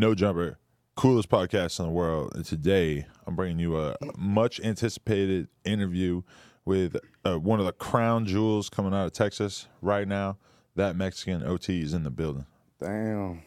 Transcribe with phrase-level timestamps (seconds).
[0.00, 0.56] No Jumper,
[0.96, 2.32] coolest podcast in the world.
[2.34, 6.22] And today I'm bringing you a much anticipated interview
[6.64, 10.38] with uh, one of the crown jewels coming out of Texas right now.
[10.74, 12.46] That Mexican OT is in the building.
[12.80, 13.42] Damn.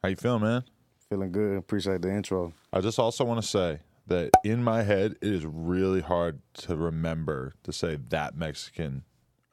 [0.00, 0.62] How you feeling, man?
[1.08, 1.56] Feeling good.
[1.56, 2.52] Appreciate the intro.
[2.72, 6.76] I just also want to say that in my head, it is really hard to
[6.76, 9.02] remember to say that Mexican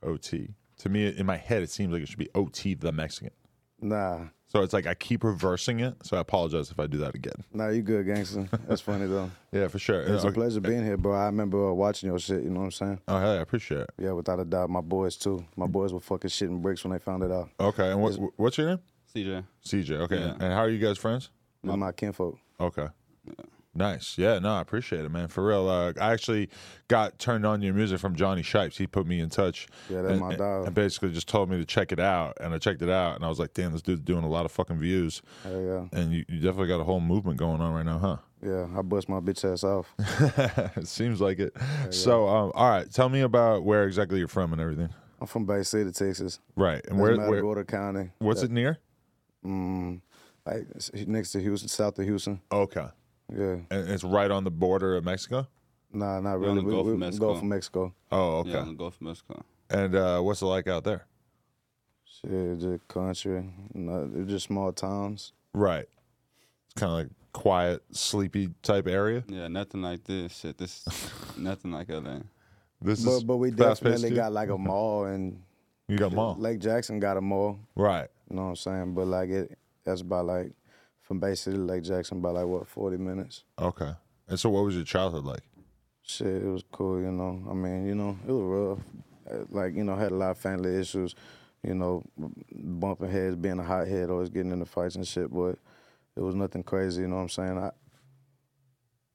[0.04, 0.54] OT.
[0.78, 3.32] To me, in my head, it seems like it should be OT the Mexican.
[3.82, 4.26] Nah.
[4.54, 5.96] So it's like I keep reversing it.
[6.04, 7.34] So I apologize if I do that again.
[7.52, 8.48] Nah, you good, gangster.
[8.68, 9.32] That's funny though.
[9.52, 10.02] Yeah, for sure.
[10.02, 10.34] It's a Okay.
[10.36, 11.14] pleasure being here, bro.
[11.14, 12.44] I remember uh, watching your shit.
[12.44, 13.00] You know what I'm saying?
[13.08, 13.90] Oh, hey, I appreciate it.
[14.00, 14.70] Yeah, without a doubt.
[14.72, 15.44] My boys too.
[15.56, 17.50] My boys were fucking shitting bricks when they found it out.
[17.60, 18.80] Okay, and what, what's your name?
[19.16, 19.44] CJ.
[19.66, 19.92] CJ.
[20.02, 20.32] Okay, Yeah.
[20.34, 21.30] and how are you guys friends?
[21.64, 22.38] With my kinfolk.
[22.60, 22.88] Okay.
[23.76, 24.18] Nice.
[24.20, 25.28] Yeah, no, I appreciate it, man.
[25.28, 25.68] For real.
[25.68, 26.50] Uh, I actually
[26.88, 28.78] got turned on your music from Johnny Shipes.
[28.78, 29.68] He put me in touch.
[29.90, 30.68] Yeah, that's and, my dog.
[30.68, 32.38] And basically just told me to check it out.
[32.40, 34.46] And I checked it out and I was like, damn, this dude's doing a lot
[34.46, 35.24] of fucking views.
[35.44, 36.00] Hell yeah.
[36.00, 38.18] And you, you definitely got a whole movement going on right now, huh?
[38.46, 39.94] Yeah, I bust my bitch ass off.
[40.78, 41.56] it seems like it.
[41.92, 44.90] So, um, all right, tell me about where exactly you're from and everything.
[45.20, 46.40] I'm from Bay City, Texas.
[46.56, 46.86] Right.
[46.86, 48.12] And where, where Matagorda County.
[48.20, 48.78] what's it near?
[49.46, 50.02] Mm,
[50.46, 50.68] like
[51.08, 52.42] next to Houston, south of Houston.
[52.52, 52.88] Okay.
[53.36, 53.56] Yeah.
[53.72, 55.48] And it's right on the border of Mexico?
[55.92, 56.66] Nah, not We're on really.
[56.66, 57.26] the Gulf of we, we Mexico.
[57.28, 57.94] Gulf of Mexico.
[58.12, 58.50] Oh, okay.
[58.52, 59.44] Yeah, in the Gulf of Mexico.
[59.70, 61.06] And uh, what's it like out there?
[62.06, 63.50] Shit, just country.
[63.74, 65.34] No, they're just small towns.
[65.54, 65.86] Right.
[66.66, 69.24] It's kind of like quiet, sleepy type area.
[69.28, 70.38] Yeah, nothing like this.
[70.40, 70.86] Shit, this
[71.38, 72.20] nothing like LA.
[72.82, 74.16] This But is but we fast-paced definitely too?
[74.16, 75.42] got like a mall and
[75.88, 76.36] You got mall.
[76.38, 77.60] Lake Jackson got a mall.
[77.76, 78.10] right.
[78.30, 78.94] You know what I'm saying?
[78.96, 80.52] But like it, that's about like
[81.04, 83.44] from Bay City to Lake Jackson, about like what 40 minutes.
[83.60, 83.92] Okay.
[84.28, 85.42] And so, what was your childhood like?
[86.02, 87.00] Shit, it was cool.
[87.00, 88.80] You know, I mean, you know, it was rough.
[89.40, 91.14] Uh, Like you know, had a lot of family issues.
[91.62, 92.04] You know,
[92.52, 95.32] bumping heads, being a hothead, always getting into fights and shit.
[95.32, 95.58] But
[96.16, 97.04] it was nothing crazy.
[97.04, 97.58] You know what I'm saying?
[97.58, 97.72] I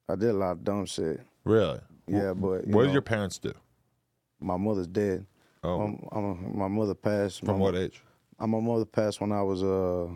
[0.09, 1.21] I did a lot of dumb shit.
[1.45, 1.81] Really?
[2.07, 3.53] Yeah, but what know, did your parents do?
[4.41, 5.27] my mother's dead.
[5.65, 7.41] Oh, Um, I'm- my mother passed.
[7.41, 8.01] from my, what age?
[8.39, 10.09] Uh, my mother passed when I was uh,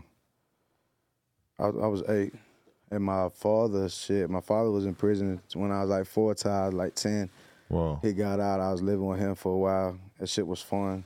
[1.63, 2.35] I, I was eight,
[2.91, 4.29] and my father shit.
[4.29, 7.31] My father was in prison when I was like four till I was like ten.
[7.69, 8.01] Whoa.
[8.03, 8.61] He got out.
[8.61, 9.99] I was living with him for a while.
[10.19, 11.05] That shit was fun,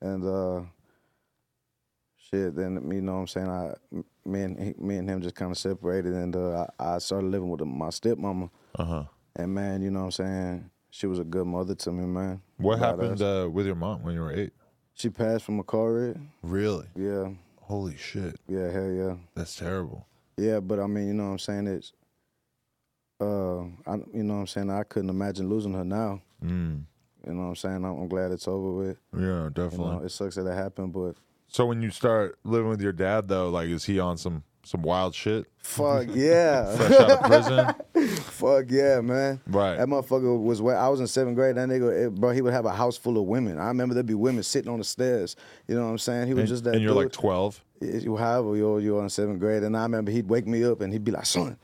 [0.00, 0.62] and uh,
[2.30, 2.56] shit.
[2.56, 3.48] Then you know what I'm saying.
[3.48, 3.74] I
[4.24, 7.30] me and he, me and him just kind of separated, and uh, I, I started
[7.30, 8.50] living with my stepmama.
[8.78, 9.04] Uh huh.
[9.36, 10.70] And man, you know what I'm saying.
[10.90, 12.40] She was a good mother to me, man.
[12.56, 14.52] What happened uh, with your mom when you were eight?
[14.94, 16.16] She passed from a car wreck.
[16.42, 16.86] Really?
[16.96, 17.28] Yeah,
[17.68, 18.36] Holy shit.
[18.48, 19.14] yeah, hell yeah.
[19.34, 20.06] That's terrible.
[20.38, 21.66] Yeah, but I mean, you know what I'm saying?
[21.66, 21.92] It's,
[23.20, 24.70] uh, I, you know what I'm saying?
[24.70, 26.22] I couldn't imagine losing her now.
[26.42, 26.84] Mm.
[27.26, 27.76] You know what I'm saying?
[27.84, 28.98] I'm, I'm glad it's over with.
[29.12, 29.96] Yeah, You definitely.
[29.96, 31.14] know, it sucks that it happened, but
[31.50, 34.82] so, when you start living with your dad, though, like, is he on some some
[34.82, 35.46] wild shit?
[35.56, 36.76] fuck yeah.
[36.76, 37.74] Fresh out of prison?
[38.38, 39.40] fuck yeah, man.
[39.46, 39.76] Right.
[39.76, 41.56] That motherfucker was where I was in seventh grade.
[41.56, 43.58] That nigga, it, bro, he would have a house full of women.
[43.58, 45.36] I remember there'd be women sitting on the stairs.
[45.66, 46.26] You know what I'm saying?
[46.28, 46.74] He was And, just that.
[46.74, 47.62] and you're like 12?
[47.80, 50.92] you however you're you're in seventh grade, and I remember he'd wake me up and
[50.92, 51.56] he'd be like, "Son,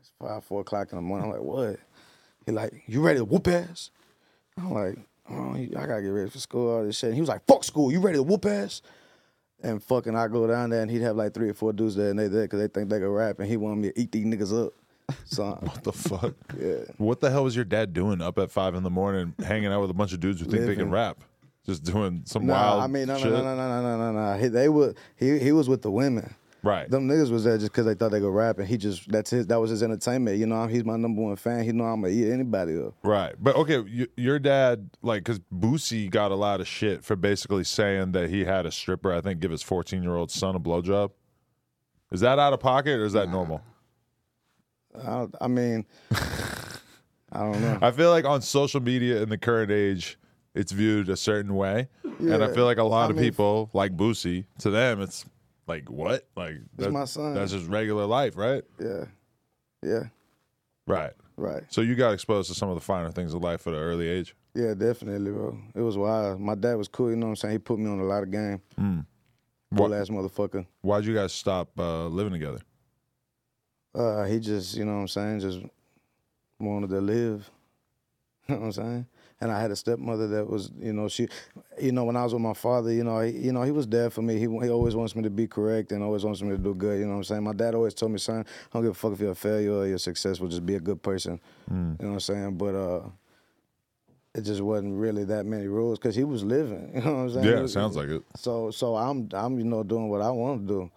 [0.00, 1.76] it's five, four o'clock in the morning." I'm like, "What?"
[2.46, 3.90] He like, "You ready to whoop ass?"
[4.56, 4.98] I'm like,
[5.30, 7.62] "Oh, I gotta get ready for school, all this shit." And he was like, "Fuck
[7.62, 8.82] school, you ready to whoop ass?"
[9.62, 12.10] And fucking, I go down there and he'd have like three or four dudes there,
[12.10, 14.10] and they there because they think they can rap, and he wanted me to eat
[14.12, 14.72] these niggas up.
[15.24, 16.34] So What the fuck?
[16.58, 19.72] yeah, What the hell was your dad doing up at five in the morning, hanging
[19.72, 21.18] out with a bunch of dudes who think they can rap?
[21.66, 23.30] Just doing some nah, wild I mean, no, shit?
[23.30, 24.38] no, no, no, no, no, no, no, no.
[24.40, 24.96] He, they would.
[25.16, 26.34] He he was with the women.
[26.62, 26.90] Right.
[26.90, 29.30] Them niggas was there just because they thought they could rap, and he just that's
[29.30, 30.38] his that was his entertainment.
[30.38, 31.64] You know, he's my number one fan.
[31.64, 32.94] He know I'm gonna eat anybody up.
[33.02, 33.34] Right.
[33.38, 37.64] But okay, y your dad, like, because Boosie got a lot of shit for basically
[37.64, 40.60] saying that he had a stripper, I think, give his 14 year old son a
[40.60, 41.10] blowjob.
[42.10, 43.62] Is that out of pocket or is that normal?
[45.06, 45.86] I, I mean,
[47.32, 47.78] I don't know.
[47.82, 50.18] I feel like on social media in the current age,
[50.54, 53.70] it's viewed a certain way, and I feel like a lot I of mean- people
[53.72, 54.44] like Boosie.
[54.60, 55.24] To them, it's
[55.66, 56.26] like what?
[56.36, 57.34] Like that- my son.
[57.34, 58.62] That's just regular life, right?
[58.80, 59.04] Yeah,
[59.82, 60.04] yeah,
[60.86, 61.12] Right.
[61.36, 61.62] right.
[61.68, 64.08] So you got exposed to some of the finer things of life at an early
[64.08, 64.34] age.
[64.54, 65.56] Yeah, definitely, bro.
[65.74, 66.40] It was wild.
[66.40, 67.10] My dad was cool.
[67.10, 67.52] You know what I'm saying?
[67.52, 68.60] He put me on a lot of game.
[69.76, 70.66] Cool ass motherfucker.
[70.80, 72.60] Why'd you guys stop uh, living together?
[73.98, 75.60] Uh, he just, you know what I'm saying, just
[76.60, 77.50] wanted to live.
[78.48, 79.06] You know what I'm saying?
[79.42, 81.28] And I had a stepmother that was, you know, she,
[81.78, 83.86] you know, when I was with my father, you know, he, you know, he was
[83.86, 84.34] there for me.
[84.38, 86.98] He, he always wants me to be correct and always wants me to do good.
[86.98, 87.42] You know what I'm saying?
[87.44, 89.72] My dad always told me, son, I don't give a fuck if you're a failure
[89.74, 90.48] or you're successful.
[90.48, 91.38] Just be a good person.
[91.70, 92.56] You know what I'm saying?
[92.56, 93.00] But uh,
[94.34, 96.90] it just wasn't really that many rules because he was living.
[96.94, 97.44] You know what I'm saying?
[97.46, 98.22] Yeah, it was- sounds like it.
[98.34, 100.90] so so I'm I'm you know doing what I want to do,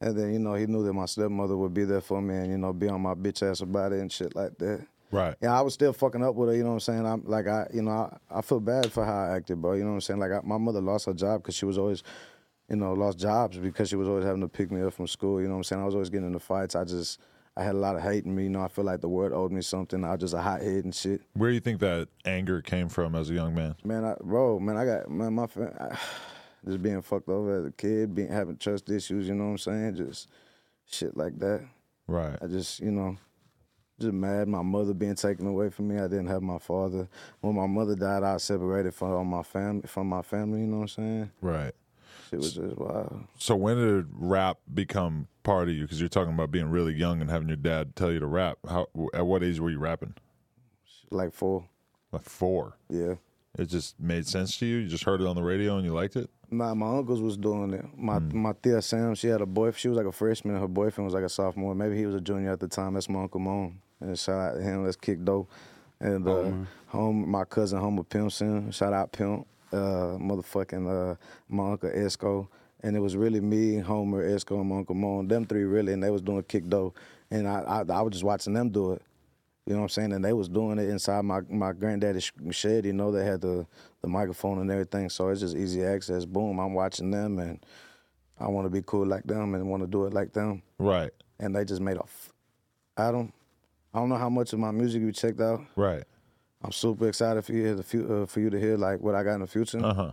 [0.00, 2.50] and then you know he knew that my stepmother would be there for me and
[2.50, 4.86] you know be on my bitch ass about it and shit like that.
[5.12, 5.36] Right.
[5.40, 6.56] Yeah, I was still fucking up with her.
[6.56, 7.06] You know what I'm saying?
[7.06, 9.74] I'm like I you know I, I feel bad for how I acted, bro.
[9.74, 10.20] You know what I'm saying?
[10.20, 12.02] Like I, my mother lost her job because she was always.
[12.68, 15.40] You know, lost jobs because she was always having to pick me up from school.
[15.40, 15.82] You know what I'm saying?
[15.82, 16.74] I was always getting into fights.
[16.74, 17.20] I just,
[17.56, 18.42] I had a lot of hate in me.
[18.42, 20.02] You know, I feel like the world owed me something.
[20.02, 21.20] I was just a hot head and shit.
[21.34, 23.76] Where do you think that anger came from as a young man?
[23.84, 25.46] Man, I, bro, man, I got man, my
[25.78, 25.96] I,
[26.66, 29.28] just being fucked over as a kid, being having trust issues.
[29.28, 29.96] You know what I'm saying?
[29.96, 30.28] Just
[30.86, 31.64] shit like that.
[32.06, 32.36] Right.
[32.40, 33.16] I just, you know,
[34.00, 34.48] just mad.
[34.48, 35.96] My mother being taken away from me.
[35.98, 37.08] I didn't have my father.
[37.40, 39.86] When my mother died, I separated from all my family.
[39.86, 41.30] From my family, you know what I'm saying?
[41.40, 41.72] Right.
[42.30, 43.24] Shit was just wild.
[43.38, 45.82] So when did rap become part of you?
[45.82, 48.58] Because you're talking about being really young and having your dad tell you to rap.
[48.68, 48.88] How?
[49.14, 50.14] At what age were you rapping?
[51.10, 51.68] Like four,
[52.10, 52.76] Like four.
[52.88, 53.14] yeah.
[53.58, 54.76] It just made sense to you.
[54.78, 56.28] You just heard it on the radio and you liked it.
[56.50, 57.84] Nah, my uncles was doing it.
[57.96, 59.78] My my tia Sam, she had a boyfriend.
[59.78, 60.54] She was like a freshman.
[60.54, 61.74] and Her boyfriend was like a sophomore.
[61.74, 62.94] Maybe he was a junior at the time.
[62.94, 63.80] That's my uncle Moan.
[64.00, 64.84] And shout out to him.
[64.84, 65.50] Let's kick dope.
[66.00, 66.52] And uh,
[66.88, 68.70] home, my cousin Homer Pimpson.
[68.70, 69.46] Shout out Pimp.
[69.72, 71.16] Uh, motherfucking uh,
[71.48, 72.48] my uncle Esco.
[72.82, 75.26] And it was really me, Homer, Esco, and my uncle Moan.
[75.28, 76.96] Them three really, and they was doing kick dope.
[77.30, 79.02] And I, I I was just watching them do it.
[79.66, 80.12] You know what I'm saying?
[80.12, 82.84] And they was doing it inside my my granddaddy's shed.
[82.86, 83.66] You know, they had the
[84.00, 86.24] the microphone and everything, so it's just easy access.
[86.24, 87.58] Boom, I'm watching them, and
[88.38, 90.62] I want to be cool like them and want to do it like them.
[90.78, 91.10] Right.
[91.40, 92.02] And they just made a.
[92.02, 92.32] F-
[92.96, 93.32] I don't,
[93.92, 95.60] I don't know how much of my music you checked out.
[95.74, 96.04] Right.
[96.62, 99.22] I'm super excited for you to fu- uh, for you to hear like what I
[99.24, 99.84] got in the future.
[99.84, 100.12] Uh huh.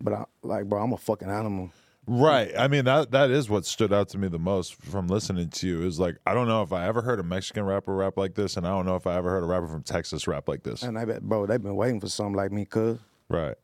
[0.00, 1.70] But I like, bro, I'm a fucking animal.
[2.06, 2.52] Right.
[2.56, 5.66] I mean that that is what stood out to me the most from listening to
[5.66, 5.82] you.
[5.82, 8.56] Is like I don't know if I ever heard a Mexican rapper rap like this,
[8.56, 10.82] and I don't know if I ever heard a rapper from Texas rap like this.
[10.82, 12.98] And they, bet- bro, they've been waiting for something like me, cuz.
[13.28, 13.54] Right.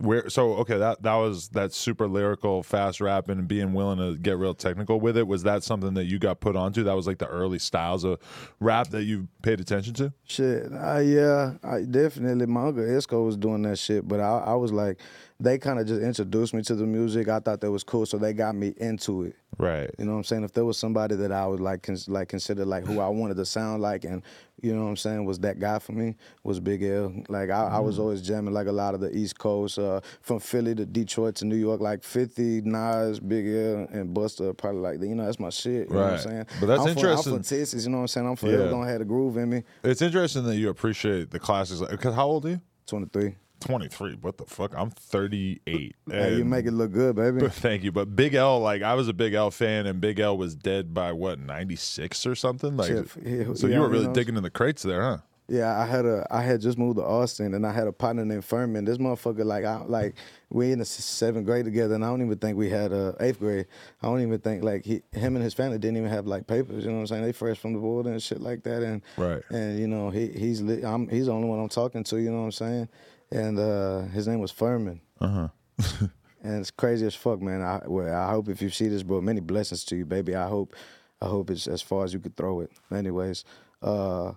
[0.00, 4.18] Where so okay that that was that super lyrical fast rapping and being willing to
[4.18, 7.06] get real technical with it was that something that you got put onto that was
[7.06, 8.18] like the early styles of
[8.60, 12.46] rap that you paid attention to Shit, uh, yeah, I definitely.
[12.46, 14.98] My uncle Esco was doing that shit, but I, I was like,
[15.40, 17.28] they kind of just introduced me to the music.
[17.28, 19.36] I thought that was cool, so they got me into it.
[19.58, 20.44] right You know what I'm saying?
[20.44, 23.38] If there was somebody that I would like, cons- like consider like who I wanted
[23.38, 24.22] to sound like, and
[24.62, 26.16] you know what I'm saying, was that guy for me?
[26.44, 27.12] Was Big L.
[27.28, 30.38] Like I, I was always jamming like a lot of the East Coast, uh, from
[30.40, 34.56] Philly to Detroit to New York, like 50, Nas, Big L, and Busta.
[34.56, 35.88] Probably like you know that's my shit.
[35.88, 36.20] You know what I'm Right.
[36.20, 36.46] saying?
[36.60, 37.32] But that's I'm from- interesting.
[37.32, 37.84] I'm from Texas.
[37.84, 38.26] You know what I'm saying?
[38.28, 38.70] I'm forever Yeah.
[38.70, 39.62] gonna have the groove in me.
[39.84, 43.34] it's interesting that you appreciate the classics because how old are you 23.
[43.60, 47.40] 23 what the fuck i'm 38 Hey, you make it look good, baby.
[47.40, 50.18] but thank you but big l like i was a big l fan and big
[50.20, 53.86] l was dead by what 96 or something like Shit, yeah, so yeah, you were
[53.86, 54.14] you really know.
[54.14, 57.04] digging in the crates there huh Yeah, I had a I had just moved to
[57.04, 58.84] Austin and I had a partner named Furman.
[58.84, 60.14] This motherfucker like I like
[60.48, 63.40] we in the seventh grade together and I don't even think we had uh, eighth
[63.40, 63.66] grade.
[64.00, 66.84] I don't even think like he him and his family didn't even have like papers.
[66.84, 67.22] You know what I'm saying?
[67.24, 68.84] They fresh from the border and shit like that.
[68.84, 69.42] And Right.
[69.50, 72.16] and you know he he's I'm, he's the only one I'm talking to.
[72.18, 72.88] You know what I'm saying?
[73.32, 75.00] And uh, his name was Furman.
[75.20, 75.48] uh-huh
[76.42, 77.60] And it's crazy as fuck, man.
[77.60, 80.34] I well, I hope if you see this, bro, many blessings to you, baby.
[80.34, 80.74] I hope,
[81.20, 82.70] I hope it's as far as you could throw it.
[82.90, 83.44] Anyways,
[83.82, 84.32] uh,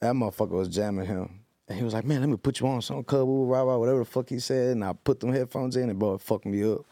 [0.00, 2.82] that motherfucker was jamming him, and he was like, "Man, let me put you on
[2.82, 5.88] some couple, rah rah, whatever the fuck he said." And I put them headphones in,
[5.88, 6.84] and bro, it fucked me up.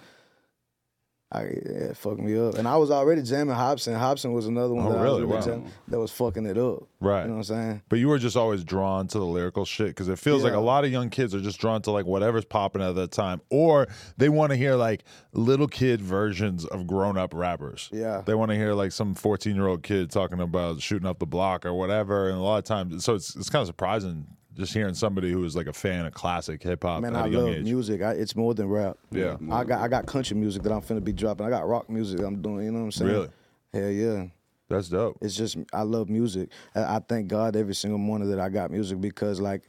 [1.34, 3.94] I yeah, it fucked me up, and I was already jamming Hopsin.
[3.98, 5.24] Hopsin was another one Oh, that, I really?
[5.24, 5.64] was Wow.
[5.88, 6.82] that was fucking it up.
[7.00, 7.22] Right.
[7.22, 7.82] You know what I'm saying?
[7.88, 10.60] But you were just always drawn to the lyrical shit because it feels like a
[10.60, 13.86] lot of young kids are just drawn to like whatever's popping at that time, or
[14.18, 17.88] they want to hear like little kid versions of grown up rappers.
[17.92, 18.20] Yeah.
[18.26, 21.26] they want to hear like some fourteen year old kid talking about shooting up the
[21.26, 22.28] block or whatever.
[22.28, 25.44] And a lot of times, so it's it's kind of surprising just hearing somebody who
[25.44, 27.64] is like a fan of classic hip hop Man, at I a young love age.
[27.64, 28.02] music.
[28.02, 28.98] I, it's more than rap.
[29.10, 29.36] Yeah.
[29.50, 31.46] I got I got country music that I'm finna be dropping.
[31.46, 32.64] I got rock music I'm doing.
[32.66, 33.10] You know what I'm saying?
[33.10, 33.28] Really?
[33.72, 34.24] Hell yeah.
[34.68, 35.18] That's dope.
[35.20, 36.50] It's just I love music.
[36.74, 39.62] I, I thank God every single morning that I got music because like,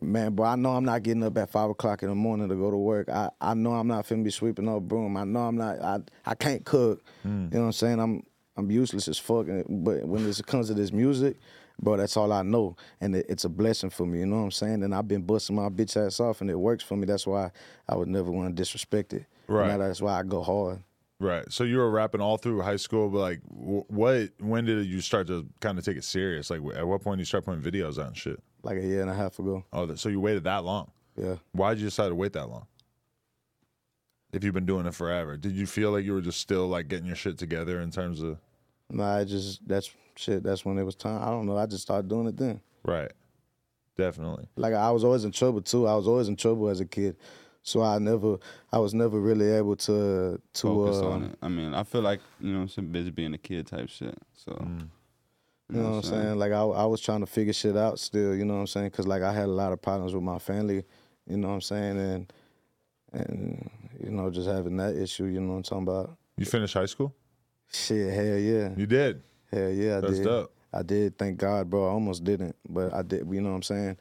[0.00, 2.54] man, bro, I know I'm not getting up at five o'clock in the morning to
[2.54, 3.08] go to work.
[3.08, 5.16] I, I know I'm not finna be sweeping up broom.
[5.16, 5.80] I know I'm not.
[5.82, 7.02] I I can't cook.
[7.22, 7.44] Hmm.
[7.44, 8.00] You know what I'm saying?
[8.00, 8.22] I'm
[8.56, 9.46] I'm useless as fuck.
[9.68, 11.36] But when it comes to this music,
[11.80, 14.20] bro, that's all I know, and it, it's a blessing for me.
[14.20, 14.82] You know what I'm saying?
[14.82, 17.06] And I've been busting my bitch ass off, and it works for me.
[17.06, 17.50] That's why
[17.88, 19.26] I would never want to disrespect it.
[19.48, 19.70] Right.
[19.70, 20.82] And that's why I go hard.
[21.18, 21.50] Right.
[21.50, 24.30] So you were rapping all through high school, but like, what?
[24.38, 26.50] When did you start to kind of take it serious?
[26.50, 28.42] Like, at what point did you start putting videos out and shit?
[28.62, 29.64] Like a year and a half ago.
[29.72, 30.90] Oh, so you waited that long?
[31.16, 31.36] Yeah.
[31.52, 32.66] Why did you decide to wait that long?
[34.32, 36.88] If you've been doing it forever, did you feel like you were just still like
[36.88, 38.38] getting your shit together in terms of
[38.90, 40.42] Nah, I just that's shit.
[40.42, 41.20] That's when it was time.
[41.22, 41.56] I don't know.
[41.56, 42.60] I just started doing it then.
[42.84, 43.10] right?
[43.96, 44.46] Definitely.
[44.56, 45.86] Like I was always in trouble too.
[45.86, 47.16] I was always in trouble as a kid,
[47.62, 48.36] so I never,
[48.70, 51.38] I was never really able to to Focus uh, on it.
[51.40, 54.16] I mean, I feel like you know, I'm busy being a kid type shit.
[54.34, 54.88] So, Mm.
[55.68, 56.38] You know what I'm saying?
[56.38, 58.36] Like I, I was trying to figure shit out still.
[58.36, 58.90] You know what I'm saying?
[58.90, 60.84] Because like I had a lot of problems with my family.
[61.26, 61.98] You know what I'm saying?
[61.98, 62.32] And
[63.12, 65.24] and you know just having that issue.
[65.24, 66.16] You know what I'm talking about?
[66.36, 67.14] You finished high school?
[67.72, 69.22] Shit, hell yeah, You did.
[69.52, 70.24] hell yeah, I That's did.
[70.24, 70.52] dope.
[70.72, 71.16] I did.
[71.18, 71.86] Thank God, bro.
[71.86, 73.26] I almost didn't, but I did.
[73.30, 73.96] You know what I'm saying?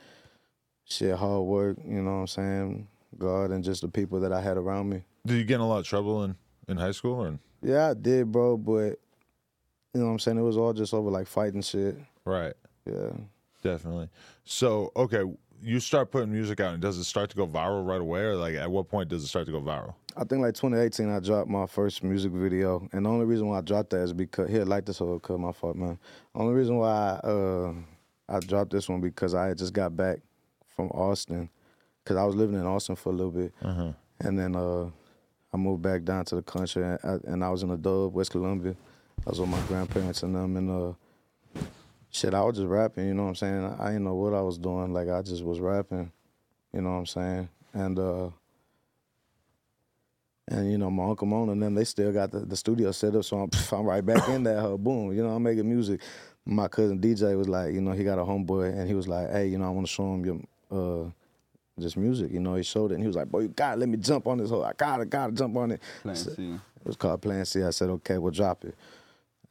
[0.85, 1.77] Shit, hard work.
[1.85, 2.87] You know what I'm saying?
[3.17, 5.03] God and just the people that I had around me.
[5.25, 6.35] Did you get in a lot of trouble in
[6.67, 7.21] in high school?
[7.21, 8.57] Or Yeah, I did, bro.
[8.57, 8.99] But
[9.93, 10.37] you know what I'm saying?
[10.37, 11.97] It was all just over like fighting shit.
[12.25, 12.53] right?
[12.85, 13.11] Yeah.
[13.63, 14.09] Definitely.
[14.43, 15.23] So, okay,
[15.63, 18.35] you start putting music out, and does it start to go viral right away, or
[18.35, 19.95] like at what point does it start to go viral?
[20.17, 23.57] I think like 2018, I dropped my first music video, and the only reason why
[23.57, 25.99] I dropped that is because here, like this whole cut my fault, man.
[26.33, 27.73] Only reason why I, uh,
[28.29, 30.19] I dropped this one because I had just got back
[30.75, 31.49] from Austin,
[32.03, 33.53] because I was living in Austin for a little bit,
[34.21, 34.85] and then uh,
[35.53, 38.13] I moved back down to the country, and I, and I was in a dub,
[38.13, 38.75] West Columbia.
[39.25, 41.61] I was with my grandparents and them, and uh,
[42.09, 43.07] shit, I was just rapping.
[43.07, 43.75] You know what I'm saying?
[43.79, 44.93] I didn't know what I was doing.
[44.93, 46.11] Like I just was rapping.
[46.73, 47.49] You know what I'm saying?
[47.73, 48.29] And uh,
[50.47, 53.15] and you know, my uncle Mona and them, they still got the, the studio set
[53.15, 54.61] up, so I'm, pff, I'm right back in that.
[54.61, 56.01] Her boom, you know, I'm making music.
[56.45, 59.31] My cousin DJ was like, you know, he got a homeboy, and he was like,
[59.31, 61.09] hey, you know, I want to show him your uh,
[61.77, 62.31] this music.
[62.31, 64.27] You know, he showed it, and he was like, boy, you gotta let me jump
[64.27, 64.63] on this whole.
[64.63, 65.81] I gotta, gotta jump on it.
[66.03, 66.51] Plan So- C.
[66.53, 67.63] it was called Plan C.
[67.63, 68.75] I said, okay, we'll drop it.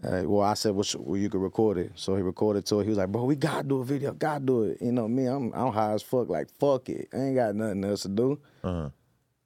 [0.05, 1.93] Uh, well, I said, well, sh- well, you can record it.
[1.95, 2.85] So he recorded to it.
[2.85, 4.79] He was like, bro, we gotta do a video, gotta do it.
[4.83, 6.29] You know me, I'm I'm high as fuck.
[6.29, 8.39] Like fuck it, I ain't got nothing else to do.
[8.63, 8.91] Uh-huh.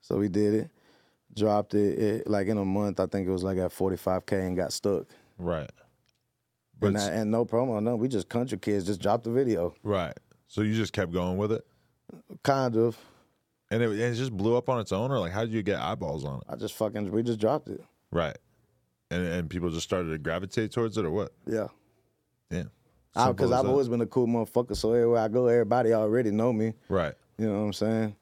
[0.01, 0.71] So we did it,
[1.39, 2.27] dropped it, it.
[2.29, 5.07] Like in a month, I think it was like at 45k and got stuck.
[5.39, 5.71] Right.
[6.81, 7.97] But And, I- and no promo, no.
[7.97, 10.17] We just country kids, just dropped the video, right.
[10.47, 11.67] So you just kept going with it,
[12.43, 12.97] kind of.
[13.71, 15.63] and it, and it just blew up on its own, or like how did you
[15.63, 16.45] get eyeballs on it?
[16.49, 17.83] I just fucking we just dropped it.
[18.11, 18.37] Right.
[19.11, 21.33] And and people just started to gravitate towards it, or what?
[21.47, 21.67] Yeah.
[22.51, 22.71] Damn.
[23.15, 23.71] Because I've that.
[23.71, 26.75] always been a cool motherfucker, so everywhere I go, everybody already know me.
[26.89, 27.15] Right.
[27.37, 28.17] You know what I'm saying?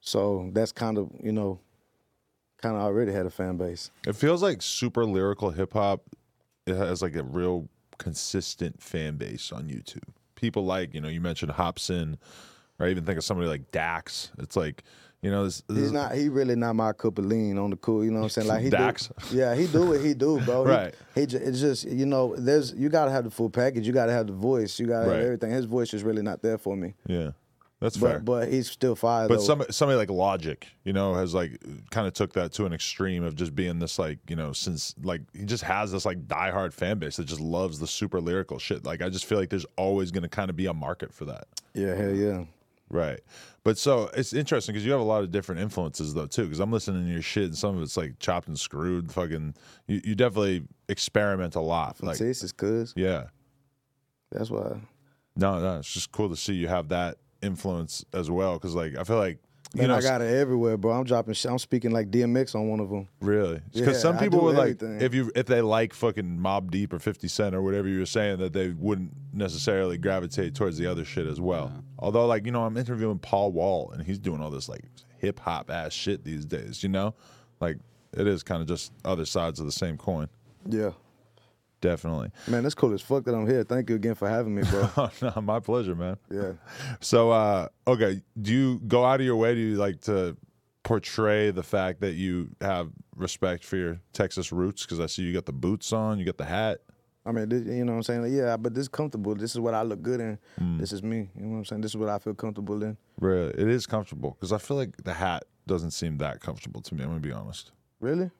[0.00, 1.58] So that's kind of, you know,
[2.62, 3.90] kind of already had a fan base.
[4.06, 6.02] It feels like super lyrical hip hop.
[6.66, 10.02] It has like a real consistent fan base on YouTube.
[10.34, 12.16] People like, you know, you mentioned Hopsin,
[12.78, 14.30] or I even think of somebody like Dax.
[14.38, 14.84] It's like,
[15.20, 16.14] you know, this, this He's not.
[16.14, 18.04] He really not my cup of lean on the cool.
[18.04, 18.46] You know what I'm saying?
[18.48, 19.10] Like he Dax?
[19.30, 20.64] Do, yeah, he do what he do, bro.
[20.64, 20.94] He- Right.
[21.16, 23.84] He, ju- it's just you know, there's you gotta have the full package.
[23.86, 24.78] You gotta have the voice.
[24.78, 25.16] You gotta Right.
[25.16, 25.50] have everything.
[25.50, 26.94] His voice is really not there for me.
[27.06, 27.30] Yeah,
[27.80, 28.18] that's fair.
[28.18, 29.28] But but he's still fire.
[29.28, 29.44] But though.
[29.44, 33.22] some somebody like Logic, you know, has like kind of took that to an extreme
[33.22, 36.72] of just being this like, you know, since like he just has this like diehard
[36.72, 38.84] fan base that just loves the super lyrical shit.
[38.84, 41.24] Like I just feel like there's always going to kind of be a market for
[41.26, 41.46] that.
[41.74, 42.44] yeah, hell yeah.
[42.90, 43.20] Right.
[43.64, 46.44] But so it's interesting because you have a lot of different influences though too.
[46.44, 49.12] Because I'm listening to your shit and some of it's like chopped and screwed.
[49.12, 49.54] Fucking,
[49.86, 52.02] you, you definitely experiment a lot.
[52.02, 52.92] Like, this it's cuz.
[52.96, 53.26] yeah.
[54.32, 54.80] That's why.
[55.36, 58.54] No, no, it's just cool to see you have that influence as well.
[58.54, 59.38] Because like I feel like
[59.74, 60.92] you Man, know I got it everywhere, bro.
[60.92, 61.50] I'm dropping shit.
[61.50, 63.06] I'm speaking like DMX on one of them.
[63.20, 63.60] Really?
[63.72, 66.92] Because Yeah, some people do would like if you if they like fucking Mobb Deep
[66.92, 70.86] or Fifty Cent or whatever you were saying that they wouldn't necessarily gravitate towards the
[70.86, 71.70] other shit as well.
[71.98, 74.84] Although like you know I'm interviewing Paul Wall and he's doing all this like
[75.18, 76.82] hip hop ass shit these days.
[76.82, 77.14] You know,
[77.60, 77.76] like
[78.14, 80.28] it is kind of just other sides of the same coin.
[80.66, 80.92] Yeah.
[81.80, 82.30] Definitely.
[82.48, 83.62] Man, that's cool as fuck that I'm here.
[83.62, 84.88] Thank you again for having me, bro.
[84.96, 86.16] Oh, no, my pleasure, man.
[86.30, 86.52] yeah.
[87.00, 89.54] So, uh, okay, do you go out of your way?
[89.54, 90.36] Do you like to
[90.82, 94.82] portray the fact that you have respect for your Texas roots?
[94.82, 96.78] Because I see you got the boots on, you got the hat.
[97.26, 98.22] I mean, this, you know what I'm saying?
[98.22, 99.34] Like, yeah, but this is comfortable.
[99.34, 100.38] This is what I look good in.
[100.58, 100.80] Mm.
[100.80, 101.28] This is me.
[101.36, 101.80] You know what I'm saying?
[101.82, 102.96] This is what I feel comfortable in.
[103.20, 106.94] Really, it is comfortable because I feel like the hat doesn't seem that comfortable to
[106.94, 107.02] me.
[107.02, 107.72] I'm gonna be honest.
[108.00, 108.30] Really?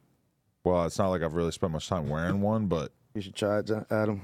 [0.64, 3.58] Well, it's not like I've really spent much time wearing one, but You should try
[3.58, 4.20] it, Adam.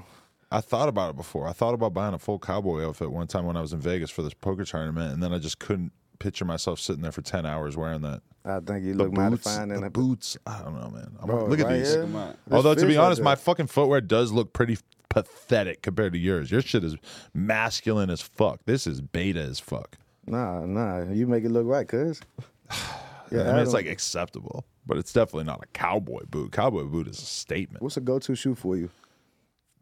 [0.49, 1.49] I thought about it before.
[1.49, 4.09] I thought about buying a full cowboy outfit one time when I was in Vegas
[4.09, 7.45] for this poker tournament, and then I just couldn't picture myself sitting there for ten
[7.45, 8.21] hours wearing that.
[8.45, 9.91] I think you The look mighty boots, fine in the it.
[9.91, 10.37] boots.
[10.47, 11.11] I don't know, man.
[11.19, 11.91] I'm- Bro, look at these.
[11.93, 12.37] here, Come on.
[12.47, 14.77] this Although to be honest, my fucking footwear does look pretty
[15.09, 16.49] pathetic compared to yours.
[16.51, 16.95] Your shit is
[17.33, 18.61] masculine as fuck.
[18.65, 19.97] This is beta as fuck.
[20.25, 21.01] Nah, nah.
[21.11, 22.21] You make it look right, cuz.
[23.31, 26.51] Yeah, I mean, it's like acceptable, but it's definitely not a cowboy boot.
[26.51, 27.81] Cowboy boot is a statement.
[27.81, 28.89] what's a go-to shoe for you?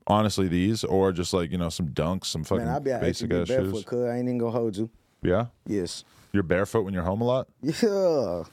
[0.05, 3.29] Honestly, these or just like you know some dunks, some fucking Man, I be basic
[3.29, 3.85] be ass barefoot, shoes.
[3.85, 4.89] cuz I ain't even gonna hold you.
[5.21, 6.03] Yeah, Yes.
[6.33, 7.47] you're barefoot when you're home a lot.
[7.61, 8.43] Yeah.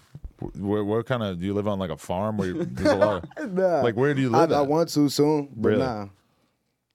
[0.56, 2.96] Where, what kind of do you live on like a farm where you, there's a
[2.96, 3.82] lot of Nah.
[3.82, 4.50] like where do you live?
[4.52, 4.66] I at?
[4.68, 5.82] want to soon, but Really?
[5.82, 6.06] nah.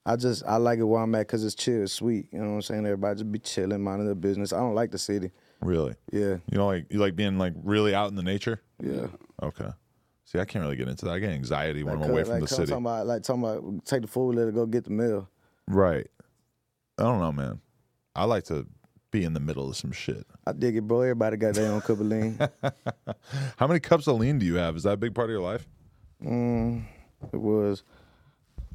[0.04, 2.26] I just I like it where I'm at because it's chill, it's sweet.
[2.32, 2.86] You know what I'm saying?
[2.86, 4.52] Everybody just be chilling, minding their business.
[4.52, 5.30] I don't like the city.
[5.60, 5.94] Really?
[6.12, 8.60] Yeah, You know, like you like being like really out in the nature.
[8.82, 9.06] yeah.
[9.42, 9.68] Okay.
[10.24, 11.12] See, I can't really get into that.
[11.12, 12.70] I get anxiety when Like, I'm away cuz- from like, the city.
[12.72, 15.28] Talking about, like talking about take the food, let it go get the meal.
[15.68, 16.08] Right.
[16.98, 17.60] I don't know, man.
[18.14, 18.66] I like to
[19.12, 20.26] be in the middle of some shit.
[20.46, 21.02] I dig it, bro.
[21.02, 22.38] Everybody got their own cup of lean.
[23.56, 24.74] How many cups of lean do you have?
[24.76, 25.68] Is that a big part of your life?
[26.22, 26.82] mm,
[27.32, 27.82] it was.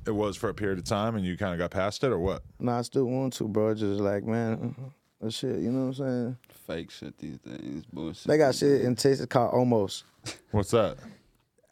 [0.05, 2.17] It was for a period of time, and you kind of got past it, or
[2.19, 2.43] what?
[2.59, 3.73] No, I still want to, bro.
[3.75, 4.75] Just like man,
[5.19, 5.59] that shit.
[5.59, 6.37] You know what I'm saying?
[6.71, 7.83] Fake shit these days.
[7.91, 8.27] Bullshit.
[8.27, 8.85] They got shit days.
[8.85, 10.05] in Texas called almost.
[10.51, 10.97] What's that?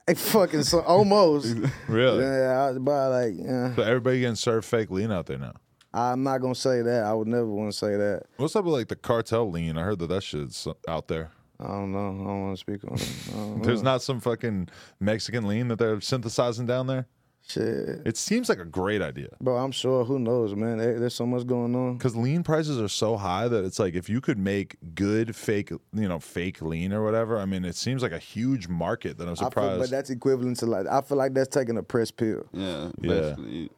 [0.05, 1.55] Hey, fucking so almost.
[1.87, 2.23] Really?
[2.23, 3.75] Yeah, I was about like, yeah.
[3.75, 5.53] So everybody getting served fake lean out there now.
[5.93, 7.03] I'm not gonna say that.
[7.05, 8.23] I would never want to say that.
[8.37, 9.77] What's up with like the cartel lean?
[9.77, 11.31] I heard that that shit's out there.
[11.59, 12.09] I don't know.
[12.09, 13.63] I don't want to speak on it.
[13.63, 13.91] There's know.
[13.91, 17.07] not some fucking Mexican lean that they're synthesizing down there.
[17.49, 19.57] Shit, It seems like a great idea bro.
[19.57, 20.05] I'm sure.
[20.05, 20.77] Who knows, man?
[20.77, 21.97] There- There's so much going on.
[21.97, 25.71] because lean prices are so high that it's like if you could make good fake,
[25.93, 27.37] you know, fake lean or whatever.
[27.39, 29.79] I mean, it seems like a huge market that I'm I feel, surprised.
[29.79, 30.87] but that's equivalent to like.
[30.87, 33.09] I feel like that's taking a press pill, Yeah, Yeah.
[33.19, 33.69] basically.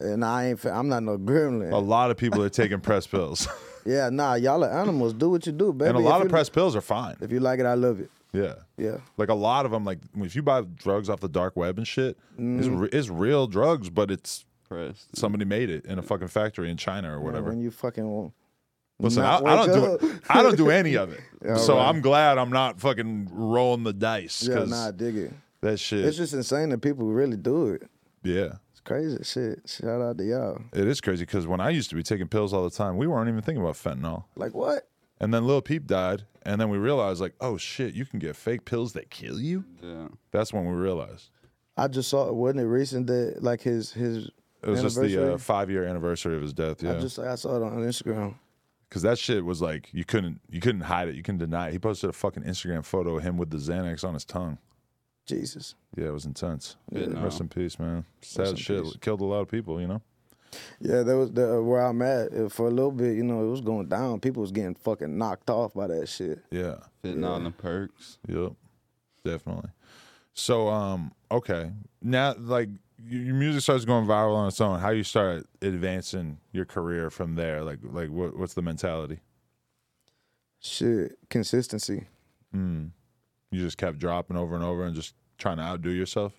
[0.00, 0.58] and I ain't.
[0.60, 1.72] fe- I'm not no gremlin.
[1.72, 3.46] a lot of people are taking press pills,
[3.86, 4.34] Yeah, nah.
[4.34, 5.12] Y'all are animals.
[5.12, 5.88] Do what you do, baby.
[5.88, 7.16] and a If lot of press pills are fine.
[7.20, 8.10] If you like it, I love it.
[8.32, 8.54] Yeah.
[8.78, 8.98] Yeah.
[9.16, 11.86] Like a lot of them, like if you buy drugs off the dark web and
[11.86, 12.76] shit, it's, Mm-hmm.
[12.78, 15.14] re- it's real drugs, but it's Pressed.
[15.16, 17.50] somebody made it in a fucking factory in China or whatever.
[17.50, 18.32] When you fucking want.
[18.98, 20.20] Listen, I, I don't wake do it.
[20.28, 21.20] I don't do any of it.
[21.44, 21.88] Yeah, so right.
[21.88, 25.32] I'm glad I'm not fucking rolling the dice Yeah, because nah, I dig it.
[25.60, 26.04] that shit.
[26.04, 27.82] It's just insane that people really do it.
[28.22, 29.60] yeah, It's crazy shit.
[29.66, 30.62] Shout out to y'all.
[30.72, 33.08] it is crazy because when I used to be taking pills all the time, we
[33.08, 34.22] weren't even thinking about fentanyl.
[34.36, 34.86] Like what?
[35.22, 38.36] And then Lil Peep died, and then we realized like, oh shit, you can get
[38.36, 39.64] fake pills that kill you.
[39.80, 40.08] Yeah.
[40.32, 41.30] That's when we realized
[41.76, 42.28] I just saw.
[42.28, 42.34] It.
[42.34, 44.30] Wasn't it recent that like his his
[44.62, 46.82] it was just the uh, five year anniversary of his death.
[46.82, 48.34] Yeah, I just I saw it on Instagram.
[48.88, 51.72] because that shit was like you couldn't you couldn't hide it, you couldn't deny it.
[51.72, 54.58] He posted a fucking Instagram photo of him with the Xanax on his tongue.
[55.26, 55.76] Jesus.
[55.96, 56.76] Yeah, it was intense.
[56.92, 57.44] Good Rest now.
[57.44, 58.04] in peace, man.
[58.22, 58.82] Sad shit.
[58.82, 58.96] peace.
[59.00, 60.02] Killed a lot of people, you know.
[60.80, 62.32] Yeah, that was the, where I'm at.
[62.32, 64.20] Uh, For a little bit, you know, it was going down.
[64.20, 66.40] People was getting fucking knocked off by that shit.
[66.50, 66.76] Yeah.
[67.02, 68.18] Fitting all the perks.
[68.28, 68.52] Yep.
[69.24, 69.70] Definitely.
[70.34, 71.70] So, um, okay.
[72.00, 72.68] Now, like,
[73.04, 74.78] your music starts going viral on its own.
[74.80, 77.62] How you start advancing your career from there?
[77.62, 79.20] Like, like what, what's the mentality?
[80.60, 82.06] Shit, consistency.
[82.54, 82.90] You
[83.52, 86.32] just kept dropping over and over and just trying to outdo yourself.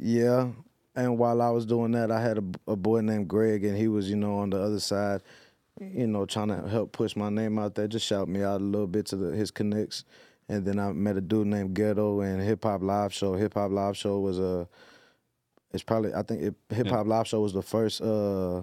[0.00, 0.48] Yeah.
[0.96, 3.86] And while I was doing that, I had a, a boy named Greg, and he
[3.86, 5.22] was, you know, on the other side,
[5.78, 8.64] you know, trying to help push my name out there, just shout me out a
[8.64, 10.04] little bit to the, his connects.
[10.48, 13.34] And then I met a dude named Ghetto and Hip Hop Live Show.
[13.34, 14.66] Hip Hop Live Show was a,
[15.72, 18.62] it's probably I think Hip Hop Live Show was the first, uh,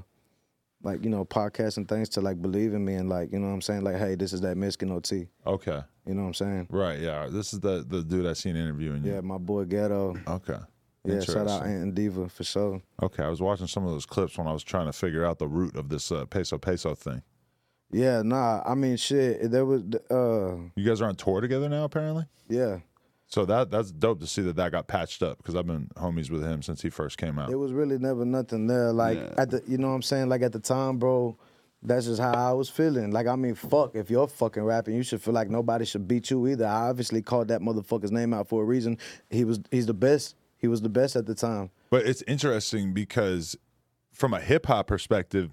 [0.81, 3.47] like you know, podcast and things to like believe in me and like you know
[3.47, 5.27] what I'm saying, like hey, this is that Mexican OT.
[5.45, 5.81] Okay.
[6.05, 6.67] You know what I'm saying?
[6.69, 6.99] Right.
[6.99, 7.27] Yeah.
[7.29, 9.13] This is the the dude I seen interviewing you.
[9.13, 10.15] Yeah, my boy Ghetto.
[10.27, 10.57] Okay.
[11.05, 11.71] Yeah, shout out Interesting.
[11.73, 12.81] Ant and Diva for sure.
[13.01, 13.23] Okay.
[13.23, 15.47] I was watching some of those clips when I was trying to figure out the
[15.47, 17.21] root of this uh, peso peso thing.
[17.91, 18.61] Yeah, nah.
[18.65, 19.51] I mean, shit.
[19.51, 22.25] There was, uh, You guys are on tour together now, apparently.
[22.47, 22.79] yeah.
[23.27, 26.29] So that that's dope to see that that got patched up because I've been homies
[26.29, 27.49] with him since he first came out.
[27.49, 28.91] It was really never nothing there.
[28.93, 29.33] Like Yeah.
[29.39, 30.29] at the, you know what I'm saying?
[30.29, 31.35] Like at the time, bro.
[31.81, 33.09] That's just how I was feeling.
[33.09, 33.95] Like I mean, fuck.
[33.95, 36.65] If you're fucking rapping, you should feel like nobody should beat you either.
[36.67, 38.99] I obviously called that motherfucker's name out for a reason.
[39.31, 40.35] He was, he's the best.
[40.63, 41.71] He was the best at the time.
[41.89, 43.57] But it's interesting because
[44.13, 45.51] from a hip hop perspective,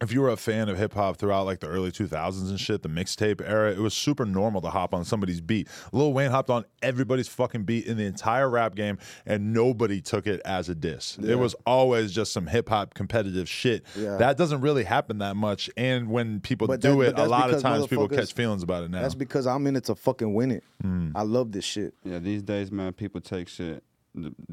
[0.00, 2.80] if you were a fan of hip hop throughout like the early 2000s and shit,
[2.80, 5.68] the mixtape era, it was super normal to hop on somebody's beat.
[5.92, 10.26] Lil Wayne hopped on everybody's fucking beat in the entire rap game, and nobody took
[10.26, 11.18] it as a diss.
[11.18, 13.84] It was always just some hip hop competitive shit.
[13.94, 14.16] Yeah.
[14.16, 15.68] That doesn't really happen that much.
[15.76, 18.84] And when people But do that- it, a lot of times people catch feelings about
[18.84, 19.02] it now.
[19.02, 20.64] That's because I'm in it to fucking win it.
[20.80, 21.10] Hmm.
[21.14, 21.92] I love this shit.
[22.04, 23.89] Yeah, these days, man, people take shit d-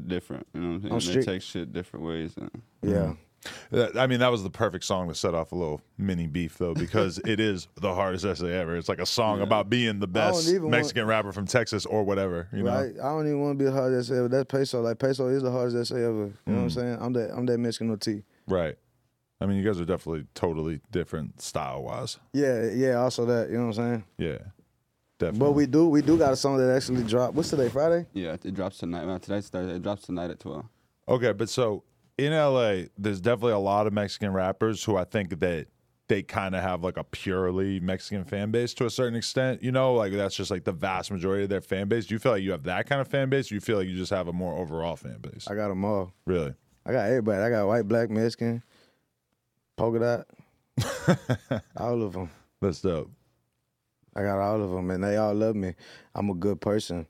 [0.06, 0.46] different.
[0.54, 0.92] You know what I'm saying?
[0.92, 1.28] I'm they strict.
[1.28, 2.34] take shit different ways.
[2.36, 2.50] And
[2.82, 3.14] Yeah.
[3.70, 6.58] That- I mean, that was the perfect song to set off a little mini beef,
[6.58, 8.76] though, because it is the hardest essay ever.
[8.76, 12.02] It's like a song about being the best even want- Mexican rapper from Texas or
[12.02, 12.48] whatever.
[12.52, 12.90] You know, Right?
[12.98, 14.28] I don't even want to be the hardest essay ever.
[14.28, 14.82] That's peso.
[14.82, 16.26] Like peso is the hardest essay ever.
[16.46, 16.62] You know what Mm.
[16.62, 16.98] I'm saying?
[17.00, 18.22] I'm that I'm that Mexican OT.
[18.48, 18.76] right?
[19.40, 22.18] I mean, you guys are definitely totally different style wise.
[22.32, 24.04] Yeah, yeah, also that, you know what I'm saying?
[24.18, 24.38] Yeah,
[25.18, 25.38] definitely.
[25.40, 27.34] But we do we do got a song that actually dropped.
[27.34, 28.06] What's today, Friday?
[28.12, 29.04] yeah, it drops tonight.
[29.04, 29.76] Man, tonight's Thursday.
[29.76, 30.64] It drops tonight at 12.
[31.08, 31.84] Okay, but so
[32.18, 35.68] in LA, there's definitely a lot of Mexican rappers who I think that
[36.08, 39.62] they kind of have like a purely Mexican fan base to a certain extent.
[39.62, 42.06] You know, like that's just like the vast majority of their fan base.
[42.06, 43.50] Do you feel like you have that kind of fan base?
[43.50, 45.46] Or you feel like you just have a more overall fan base?
[45.48, 46.12] I got them all.
[46.26, 46.54] Really?
[46.84, 47.42] I got everybody.
[47.42, 48.62] I got white, black, Mexican,
[49.76, 49.98] polka
[50.78, 52.30] dot, all of them.
[52.60, 53.10] That's dope.
[54.14, 55.74] I got all of them, and they all love me.
[56.14, 57.06] I'm a good person.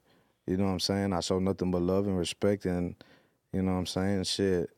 [0.46, 1.12] You know what I'm saying?
[1.12, 2.94] I show nothing but love and respect, and
[3.52, 4.24] you know what I'm saying?
[4.24, 4.70] Shit,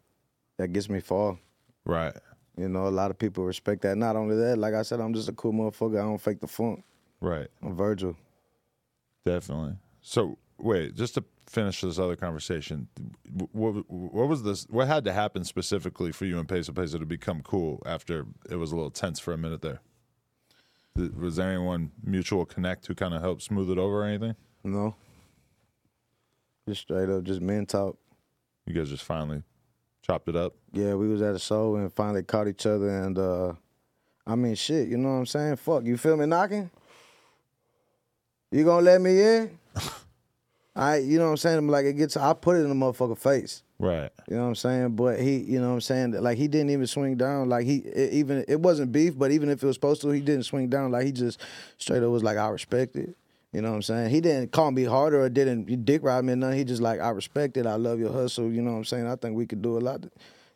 [0.59, 1.39] that gets me far.
[1.85, 2.15] Right.
[2.57, 3.97] You know, a lot of people respect that.
[3.97, 5.99] Not only that, like I said, I'm just a cool motherfucker.
[5.99, 6.85] I don't fake the funk.
[7.21, 7.49] Right.
[7.63, 8.17] I'm Virgil.
[9.25, 9.77] Definitely.
[10.03, 12.89] So wait, just to finish this other conversation,
[13.53, 14.67] what, what was this?
[14.71, 18.57] What had to happen specifically for you and Peso Peso to become cool after it
[18.57, 19.81] was a little tense for a minute there?
[21.01, 24.37] Th- Was there anyone mutual connect who kind of helped smooth it over or anything?
[24.63, 24.95] No.
[26.69, 27.97] just straight up, just men talk.
[28.67, 29.43] You guys just finally
[30.03, 30.55] chopped it up.
[30.73, 33.55] Yeah, we was at a show and finally caught each other, and uh
[34.27, 34.89] I mean, shit.
[34.89, 35.57] You know what I'm saying?
[35.57, 36.71] Fuck, you feel me knocking?
[38.53, 39.59] You gonna let me in?
[40.81, 41.59] I, you know what I'm saying?
[41.59, 42.17] I'm like, it gets.
[42.17, 43.63] I put it in the motherfucker face.
[43.79, 44.11] Right.
[44.29, 44.97] You know what I'm saying?
[44.97, 46.13] But he, you know what I'm saying?
[46.13, 47.49] Like he didn't even swing down.
[47.49, 50.21] Like he it, even it wasn't beef, but even if it was supposed to, he
[50.21, 50.91] didn't swing down.
[50.91, 51.41] Like he just
[51.79, 53.17] straight up was like, I respect it.
[53.53, 54.11] You know what I'm saying?
[54.11, 56.59] He didn't call me harder or didn't dick ride me or nothing.
[56.59, 57.67] He just like, I respect it.
[57.67, 58.51] I love your hustle.
[58.51, 59.07] You know what I'm saying?
[59.07, 60.05] I think we could do a lot.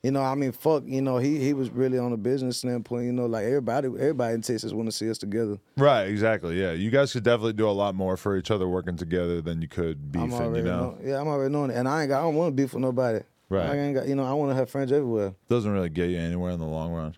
[0.04, 0.82] You know, I mean, fuck.
[0.84, 3.06] You know, he he was really on a business standpoint.
[3.06, 5.58] You know, like everybody everybody in Texas want to see us together.
[5.78, 6.02] Right.
[6.08, 6.60] Exactly.
[6.60, 6.72] Yeah.
[6.72, 9.68] You guys could definitely do a lot more for each other working together than you
[9.68, 10.30] could beefing.
[10.56, 12.18] You know, know, yeah, I'm already knowing it, and I ain't got.
[12.18, 13.20] I don't want to beef with nobody.
[13.48, 13.70] Right.
[13.70, 14.06] I ain't got.
[14.06, 15.34] You know, I want to have friends everywhere.
[15.48, 17.16] doesn't really get you anywhere in the long run.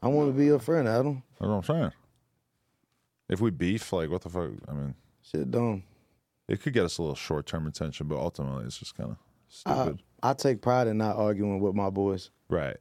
[0.00, 1.24] I want to be your friend, Adam.
[1.40, 1.92] That's what I'm saying.
[3.28, 4.50] If we beef, like what the fuck?
[4.68, 5.82] I mean, Shit, dumb.
[6.46, 9.16] it could get us a little short term attention, but ultimately it's just kind of
[9.48, 10.02] stupid.
[10.22, 12.30] I take pride in not arguing with my boys.
[12.48, 12.76] right.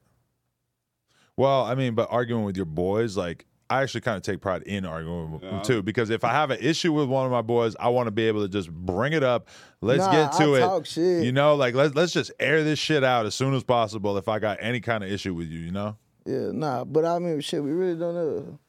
[1.38, 4.62] Well, I mean, but arguing with your boys, like I actually kind of take pride
[4.64, 7.42] in arguing with them too, because if I have an issue with one of my
[7.42, 9.50] boys, I want to be able to just bring it up.
[9.82, 10.62] Let's Nah, get to I it.
[10.62, 11.26] talk shit.
[11.26, 14.18] You know, like let's let's just air this shit out as soon as possible.
[14.18, 15.98] If I got any kind of issue with you, you know.
[16.26, 18.60] Yeah, nah, but I mean, shit, we really don't know.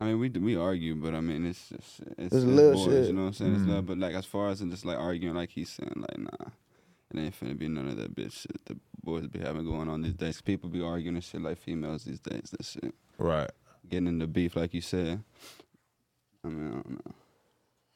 [0.00, 2.84] I mean, we we argue, but I mean, it's just it's, It's it's little boys,
[2.84, 3.06] shit.
[3.08, 3.54] You know what I'm saying?
[3.56, 3.86] It's love, mm-hmm.
[3.86, 6.48] but like as far as in just like arguing, like he's saying, like nah,
[7.12, 10.02] it ain't finna be none of that bitch shit the boys be having going on
[10.02, 10.40] these days.
[10.40, 12.50] People be arguing and shit like females these days.
[12.56, 13.50] That shit, Right.
[13.88, 15.22] getting into beef, like you said.
[16.44, 17.12] I mean, I don't know.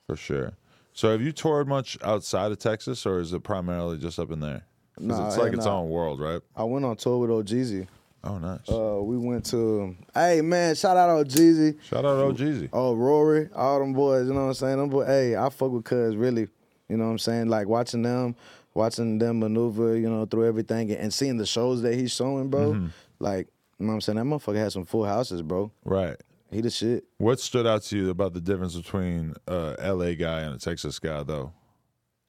[0.09, 0.53] For sure.
[0.93, 4.41] So have you toured much outside of Texas, or is it primarily just up in
[4.41, 4.65] there?
[4.97, 6.43] 'Cause Nah, it's like and, its own world, right?
[6.57, 7.87] I went on tour with OGZ.
[8.25, 8.69] Oh, nice.
[8.69, 11.77] Uh, we went to, hey man, shout out old Jeezy.
[11.83, 12.69] Shout out old Jeezy.
[12.73, 14.79] Oh, Rory, all them boys, you know what I'm saying?
[14.79, 16.49] Them boy, hey, I fuck with Cuz really,
[16.89, 17.49] you know what I'm saying?
[17.49, 18.37] Like watching them,
[18.75, 22.73] watching them maneuver, you know, through everything and seeing the shows that he's showing, bro.
[22.73, 22.87] Mm-hmm.
[23.19, 24.19] Like, you know what I'm saying?
[24.19, 25.73] That motherfucker had some full houses, bro.
[25.85, 26.17] Right.
[26.53, 27.05] He the shit.
[27.19, 30.99] What stood out to you about the difference between a LA guy and a Texas
[30.99, 31.53] guy, though?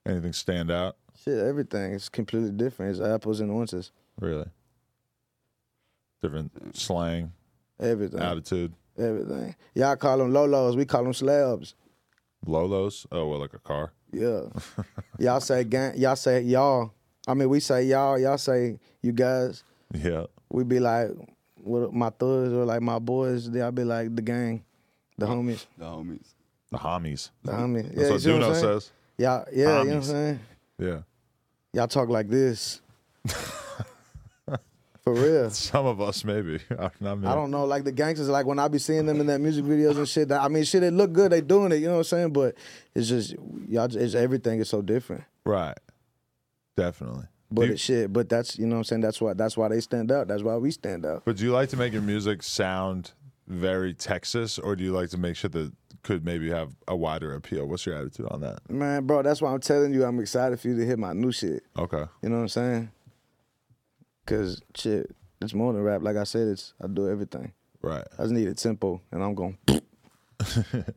[0.05, 0.95] Anything stand out?
[1.23, 1.93] Shit, everything.
[1.93, 2.91] It's completely different.
[2.91, 3.91] It's apples and oranges.
[4.19, 4.47] Really?
[6.23, 7.33] Different slang,
[7.81, 8.19] Everything.
[8.21, 8.73] attitude.
[8.97, 9.53] Everything.
[9.75, 10.77] Y'all call them Lolos.
[10.77, 11.75] We call them slabs.
[12.47, 13.05] Lolos?
[13.11, 13.91] Oh, well, like a car.
[14.13, 14.43] Yeah.
[15.19, 15.97] y'all say gang.
[15.97, 16.93] Y'all say y'all.
[17.27, 18.17] I mean, we say y'all.
[18.17, 19.65] Y'all say you guys.
[19.93, 20.27] Yeah.
[20.49, 21.09] We be like,
[21.55, 23.49] what my thugs or like my boys.
[23.49, 24.63] Y'all be like the gang,
[25.17, 26.33] the homies, The homies.
[26.71, 27.29] The homies.
[27.43, 27.95] the homies.
[27.95, 28.91] That's yeah, you what see what Duno says.
[29.17, 30.39] Y'all, yeah, you know what I'm saying.
[30.79, 30.99] Yeah.
[31.73, 32.81] Y'all talk like this.
[35.03, 35.49] For real.
[35.51, 36.59] Some of us, maybe.
[36.99, 37.27] Not me.
[37.27, 39.65] I don't know, like the gangsters, like when I be seeing them in that music
[39.65, 40.31] videos and shit.
[40.31, 42.33] I mean, shit, it look good, they doing it, you know what I'm saying?
[42.33, 42.55] But
[42.95, 43.35] it's just
[43.67, 45.23] y'all, it's everything is so different.
[45.45, 45.77] Right.
[46.77, 47.25] Definitely.
[47.51, 49.01] But you- it shit, but that's you know what I'm saying.
[49.01, 50.27] That's why that's why they stand out.
[50.27, 51.23] That's why we stand out.
[51.25, 53.11] But do you like to make your music sound
[53.47, 57.33] very Texas, or do you like to make sure that could maybe have a wider
[57.35, 57.67] appeal?
[57.67, 58.67] What's your attitude on that?
[58.71, 60.03] Man, bro, that's why I'm telling you.
[60.03, 61.63] I'm excited for you to hit my new shit.
[61.77, 62.05] Okay.
[62.23, 62.91] You know what I'm saying?
[64.25, 66.01] Cause shit, it's more than rap.
[66.01, 67.51] Like I said, it's I do everything.
[67.81, 68.05] Right.
[68.17, 69.57] I just need a tempo, and I'm going.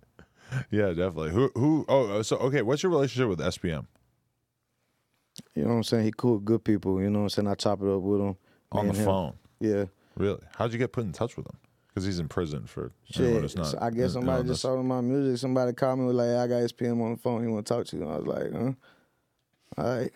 [0.71, 1.31] Yeah, definitely.
[1.31, 1.51] Who?
[1.57, 1.85] Who?
[1.89, 2.63] Oh, uh, so okay.
[2.63, 3.85] What's your relationship with SPM
[5.57, 6.05] You know what I'm saying?
[6.05, 7.01] He cool, good people.
[7.03, 7.49] You know what I'm saying?
[7.49, 8.37] I chop it up with him
[8.71, 9.05] on the him.
[9.05, 9.33] phone?
[9.59, 9.85] Yeah.
[10.17, 10.41] Really?
[10.57, 11.59] How'd you get put in touch with him?
[11.89, 13.67] Because he's in prison for Shit, not.
[13.67, 14.61] so I guess somebody just this.
[14.61, 15.39] saw my music.
[15.39, 17.43] Somebody called me was like, "I got SPM on the phone.
[17.43, 18.73] He want to talk to you." And I was like, "Huh?
[19.79, 20.13] All right."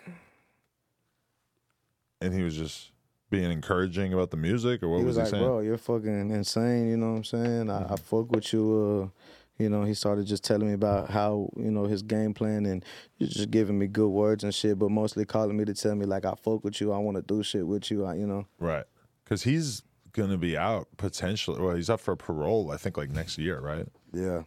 [2.23, 2.92] and he was just
[3.31, 5.45] being encouraging about the music, or what he was, was, he like, saying?
[5.45, 7.71] "Bro, you're fucking insane." You know what I'm saying?
[7.71, 9.11] I, I fuck with you.
[9.12, 9.21] Uh,
[9.62, 12.85] you know, he started just telling me about how you know his game plan, and
[13.21, 14.79] just giving me good words and shit.
[14.79, 16.93] But mostly calling me to tell me like, "I fuck with you.
[16.93, 18.47] I want to do shit with you." I, you know.
[18.59, 18.85] Right.
[19.25, 21.61] Because he's gonna be out potentially.
[21.61, 22.73] Well, he's up for parole.
[22.73, 23.87] I think like next year, right?
[24.12, 24.43] Yeah.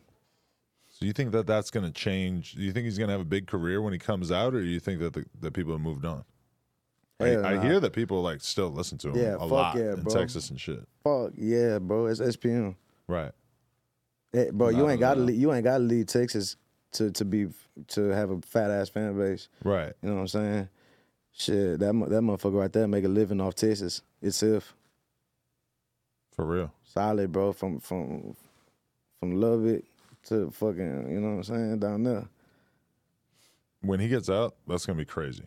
[0.89, 2.54] So you think that that's gonna change?
[2.54, 4.67] Do you think he's gonna have a big career when he comes out, or do
[4.67, 6.24] you think that the, that people have moved on?
[7.19, 9.93] I, I hear that people like still listen to him Yeah, a fuck lot yeah,
[9.93, 10.13] in bro.
[10.13, 10.86] Texas and shit.
[11.04, 12.08] Fuck yeah, bro.
[12.08, 12.76] It's SPM.
[13.08, 13.32] Right.
[14.34, 16.56] Eh, bro, you ain't got to leave, you ain't got to leave Texas
[16.93, 17.47] to to be
[17.89, 19.47] to have a fat ass fan base.
[19.63, 19.93] Right.
[20.02, 20.69] You know what I'm saying?
[21.32, 24.76] Shit, that mo- that motherfucker right there make a living off Texas itself.
[26.32, 26.71] For real.
[26.84, 27.54] Solid, bro.
[27.54, 28.36] From from
[29.19, 29.86] from love it
[30.26, 32.28] to fucking, you know what I'm saying, down there.
[33.82, 35.43] When he gets out, that's gonna be crazy.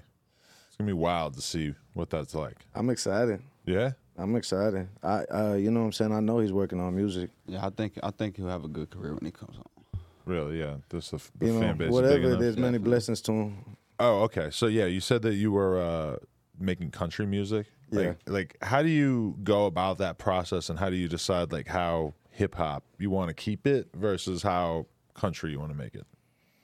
[0.76, 2.66] It's gonna be wild to see what that's like.
[2.74, 3.40] I'm excited.
[3.64, 3.92] Yeah.
[4.18, 4.88] I'm excited.
[5.02, 6.12] I uh, you know what I'm saying.
[6.12, 7.30] I know he's working on music.
[7.46, 10.00] Yeah, I think I think he'll have a good career when he comes on.
[10.26, 10.58] Really.
[10.60, 10.76] Yeah.
[10.90, 11.88] This the, the You know, fan base.
[11.88, 12.22] is big whatever.
[12.28, 12.40] enough.
[12.40, 13.76] There's many blessings to him.
[13.98, 14.50] Oh, okay.
[14.50, 16.16] So yeah, you said that you were uh,
[16.60, 17.68] making country music.
[17.90, 18.14] Like, Yeah.
[18.32, 22.12] Like, how do you go about that process, and how do you decide like how
[22.32, 24.84] hip hop you want to keep it versus how
[25.14, 26.04] country you want to make it?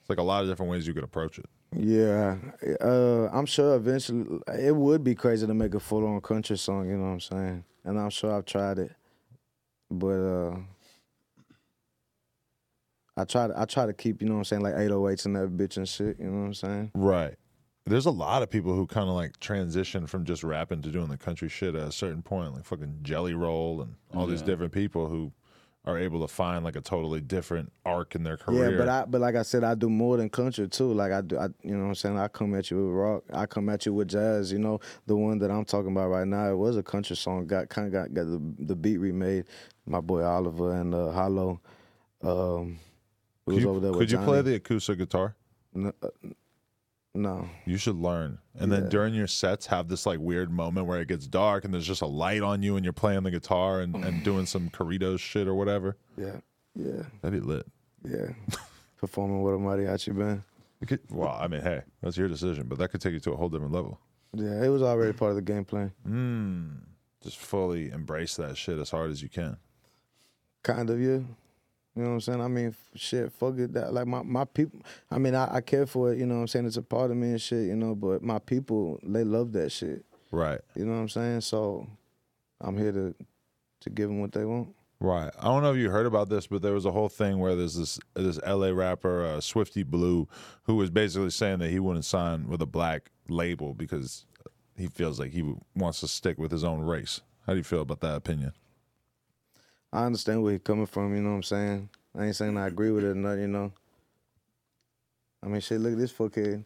[0.01, 1.46] It's like a lot of different ways you could approach it.
[1.75, 2.37] Yeah,
[2.81, 6.89] uh, I'm sure eventually it would be crazy to make a full on country song.
[6.89, 7.65] You know what I'm saying?
[7.85, 8.93] And I'm sure I've tried it,
[9.91, 10.57] but uh,
[13.17, 15.37] I try to I try to keep you know what I'm saying like 808s and
[15.37, 16.19] that bitch and shit.
[16.19, 16.91] You know what I'm saying?
[16.95, 17.35] Right.
[17.87, 21.09] There's a lot of people who kind of like transition from just rapping to doing
[21.09, 24.73] the country shit at a certain point, like fucking Jelly Roll and all these different
[24.73, 25.33] people who
[25.85, 28.71] are able to find like a totally different arc in their career.
[28.71, 30.92] Yeah, but I but like I said, I do more than country too.
[30.92, 32.18] Like I do, I, you know what I'm saying?
[32.18, 33.25] I come at you with rock.
[33.33, 34.53] I come at you with jazz.
[34.53, 37.47] You know, the one that I'm talking about right now, it was a country song.
[37.47, 39.47] Got kind of got got the, the beat remade.
[39.87, 41.61] My boy Oliver and uh, Hollow.
[42.23, 42.79] Um,
[43.45, 45.35] could was you, over there could you play the acoustic guitar?
[45.75, 46.09] No, uh,
[47.14, 47.48] no.
[47.66, 48.38] You should learn.
[48.59, 51.72] And then during your sets, have this like weird moment where it gets dark and
[51.72, 54.70] there's just a light on you and you're playing the guitar and, and doing some
[54.70, 55.96] Corridos shit or whatever.
[56.16, 56.37] Yeah,
[56.75, 57.66] yeah, That'd be lit.
[58.05, 58.29] yeah.
[58.98, 60.42] Performing with a mariachi band.
[60.87, 63.37] Could, well, I mean, hey, that's your decision, but that could take you to a
[63.37, 63.98] whole different level.
[64.35, 65.92] Yeah, it was already part of the game plan.
[66.09, 66.79] Mm,
[67.22, 69.57] just fully embrace that shit as hard as you can.
[70.62, 71.18] Kind of, yeah.
[71.95, 72.41] You know what I'm saying?
[72.41, 73.75] I mean, shit, fuck it.
[73.75, 74.81] That like my my people.
[75.11, 76.19] I mean, I, I care for it.
[76.19, 76.67] You know what I'm saying?
[76.67, 77.67] It's a part of me and shit.
[77.67, 80.05] You know, but my people, they love that shit.
[80.31, 80.61] Right.
[80.75, 81.43] You know what I'm saying?
[81.43, 81.87] So,
[82.61, 83.15] I'm here to
[83.81, 84.75] to give them what they want.
[85.01, 85.33] Right.
[85.39, 87.57] I don't know if you heard about this, but there was a whole thing where
[87.57, 90.29] there's this this LA rapper, uh, Swifty Blue,
[90.63, 94.25] who was basically saying that he wouldn't sign with a black label because
[94.77, 97.21] he feels like he wants to stick with his own race.
[97.47, 98.53] How do you feel about that opinion?
[99.93, 101.15] I understand where he's coming from.
[101.15, 101.89] You know what I'm saying?
[102.17, 103.41] I ain't saying I agree with it or nothing.
[103.43, 103.73] You know.
[105.43, 105.81] I mean, shit.
[105.81, 106.65] Look at this fuckhead.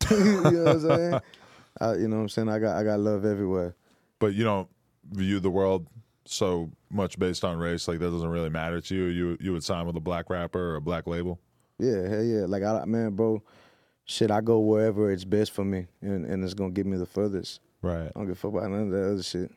[0.10, 1.20] you know what I'm saying?
[1.80, 2.48] I, you know what I'm saying?
[2.48, 3.74] I got I got love everywhere.
[4.18, 4.68] But you don't
[5.10, 5.86] view the world
[6.24, 9.04] so much based on race, like that doesn't really matter to you.
[9.06, 11.40] You you would sign with a black rapper or a black label.
[11.78, 12.44] Yeah, hell yeah.
[12.46, 13.42] Like I man, bro,
[14.04, 17.06] shit, I go wherever it's best for me and, and it's gonna get me the
[17.06, 17.60] furthest.
[17.82, 18.06] Right.
[18.06, 19.50] I don't give a fuck about none of that other shit.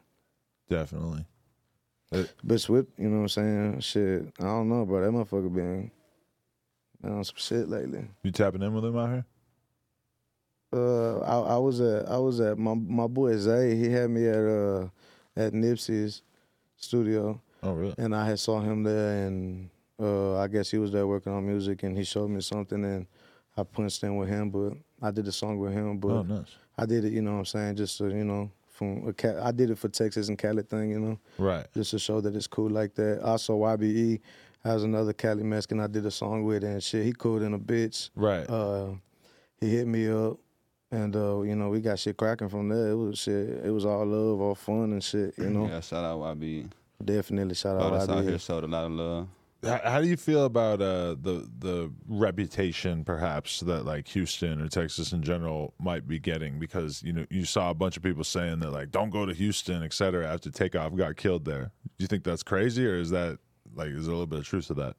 [0.70, 1.26] Definitely.
[2.44, 3.80] But Swift, you know what I'm saying?
[3.82, 4.28] Shit.
[4.40, 5.02] I don't know, bro.
[5.02, 5.92] That motherfucker been
[7.02, 8.06] been on some shit lately.
[8.24, 9.26] You tapping in with him out here?
[10.74, 14.28] Uh I, I was at I was at my my boy Zay, he had me
[14.28, 14.88] at uh
[15.36, 16.22] at Nipsey's
[16.78, 17.94] studio Oh, really?
[17.98, 21.46] and I had saw him there and uh I guess he was there working on
[21.46, 23.06] music and he showed me something and
[23.56, 26.56] I punched in with him, but I did a song with him, but Oh, nice.
[26.76, 29.70] I did it, you know what I'm saying, just to, you know, from I did
[29.70, 31.66] it for Texas and Cali thing, you know, Right.
[31.74, 33.22] just to show that it's cool like that.
[33.22, 34.20] Also, YBE
[34.64, 37.06] has another Cali Mexican I did a song with and shit.
[37.06, 38.10] He cool in a bitch.
[38.16, 38.50] Right.
[38.50, 38.94] Uh,
[39.60, 40.38] he hit me up
[40.92, 42.90] And uh, you know, we got shit cracking from there.
[42.90, 43.66] It was shit.
[43.66, 45.34] It was all love, all fun and shit.
[45.38, 46.70] You know, Yeah, shout out YB.
[47.04, 49.28] definitely shout out us out here, showed a lot of love.
[49.64, 54.68] How, how do you feel about uh, the the reputation, perhaps that like Houston or
[54.68, 56.60] Texas in general might be getting?
[56.60, 59.34] Because you know you saw a bunch of people saying that like don't go to
[59.34, 61.72] Houston, et cetera, after Takeoff got killed there.
[61.98, 63.40] Do you think that's crazy, or is that
[63.74, 64.96] like is there a little bit of truth to that?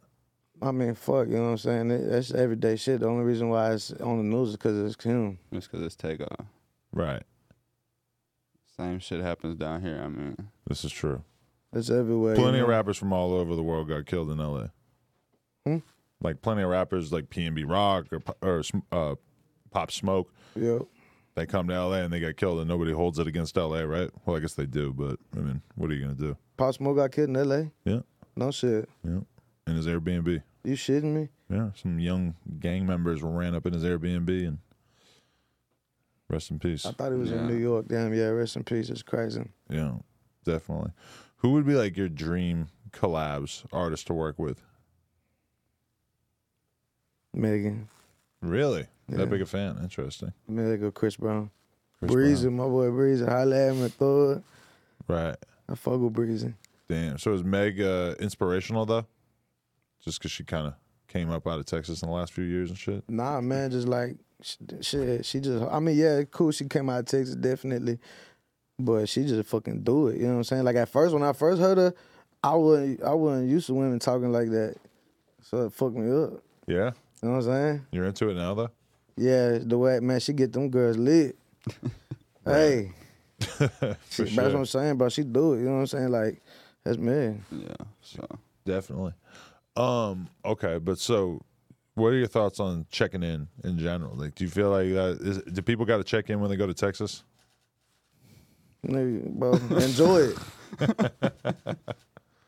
[0.63, 1.91] I mean, fuck, you know what I'm saying?
[1.91, 3.01] It- That's everyday shit.
[3.01, 5.39] The only reason why it's on the news is because it's him.
[5.51, 6.47] It's because it's takeoff.
[6.93, 7.23] Right.
[8.77, 10.01] Same shit happens down here.
[10.03, 11.23] I mean, This is true.
[11.75, 12.35] It's everywhere.
[12.35, 14.71] Plenty you of rappers from all over the world got killed in L.A.
[15.67, 15.79] Hmm?
[16.21, 19.15] Like plenty of rappers like PnB Rock or or uh,
[19.71, 20.33] Pop Smoke.
[20.57, 20.83] Yep.
[21.35, 22.03] They come to L.A.
[22.05, 23.87] and they get killed, and nobody holds it against L.A.
[23.87, 24.11] Right?
[24.25, 26.37] Well, I guess they do, but I mean, what are you gonna do?
[26.57, 27.71] Pop Smoke got killed in L.A.
[27.85, 28.01] Yeah,
[28.37, 28.89] No shit.
[29.03, 29.21] yeah.
[29.67, 30.43] In his Airbnb.
[30.63, 31.29] You shitting me?
[31.51, 34.59] Yeah, some young gang members ran up in his Airbnb and
[36.31, 36.87] rest in peace.
[36.87, 37.87] I thought he was in New York.
[37.89, 38.27] Damn, yeah.
[38.29, 38.89] Rest in peace.
[38.89, 39.43] It's crazy.
[39.69, 39.95] Yeah,
[40.45, 40.93] definitely.
[41.45, 44.63] Who would be like your dream collabs artist to work with?
[47.35, 47.87] Megan,
[48.41, 48.87] Really?
[49.11, 49.19] Yeah.
[49.19, 49.79] That big a fan?
[49.83, 50.33] Interesting.
[50.49, 51.51] Megan, Chris Brown,
[51.99, 52.57] Chris Breezy, Brown.
[52.57, 53.27] my boy Breezy.
[53.27, 54.43] Holla at throw it.
[55.07, 55.37] Right.
[55.69, 56.55] I fuck with Breezy.
[56.89, 57.19] Damn.
[57.19, 59.05] So is Meg uh, inspirational though?
[60.03, 60.75] Just because she kind of
[61.09, 63.05] came up out of Texas in the last few years and shit.
[63.07, 64.17] Nah, man, just like
[64.81, 65.27] shit.
[65.27, 66.53] She just, I mean, yeah, cool.
[66.53, 67.99] She came out of Texas, definitely,
[68.79, 70.17] but she just fucking do it.
[70.17, 70.65] You know what I'm saying?
[70.65, 71.95] Like at first, when I first heard her,
[72.43, 74.77] I wasn't, I wasn't used to women talking like that,
[75.43, 76.43] so it fucked me up.
[76.67, 76.91] Yeah.
[77.23, 77.87] You know what I'm saying?
[77.93, 78.71] You're into it now though.
[79.17, 81.37] Yeah, the way man, she get them girls lit.
[82.47, 82.93] Hey,
[83.41, 84.55] For that's what.
[84.55, 85.09] I'm saying, bro.
[85.09, 85.61] She do it.
[85.61, 86.09] You know what I'm saying?
[86.11, 86.43] Like
[86.85, 87.37] that's me.
[87.51, 87.75] yeah.
[88.03, 88.27] So
[88.65, 89.13] Definitely.
[89.77, 90.29] Um.
[90.45, 91.41] Okay, but so,
[91.95, 94.15] what are your thoughts on checking in in general?
[94.15, 95.19] Like, do you feel like that?
[95.21, 97.25] Is, do people got to check in when they go to Texas?
[98.85, 100.39] Nigga, bro, enjoy it.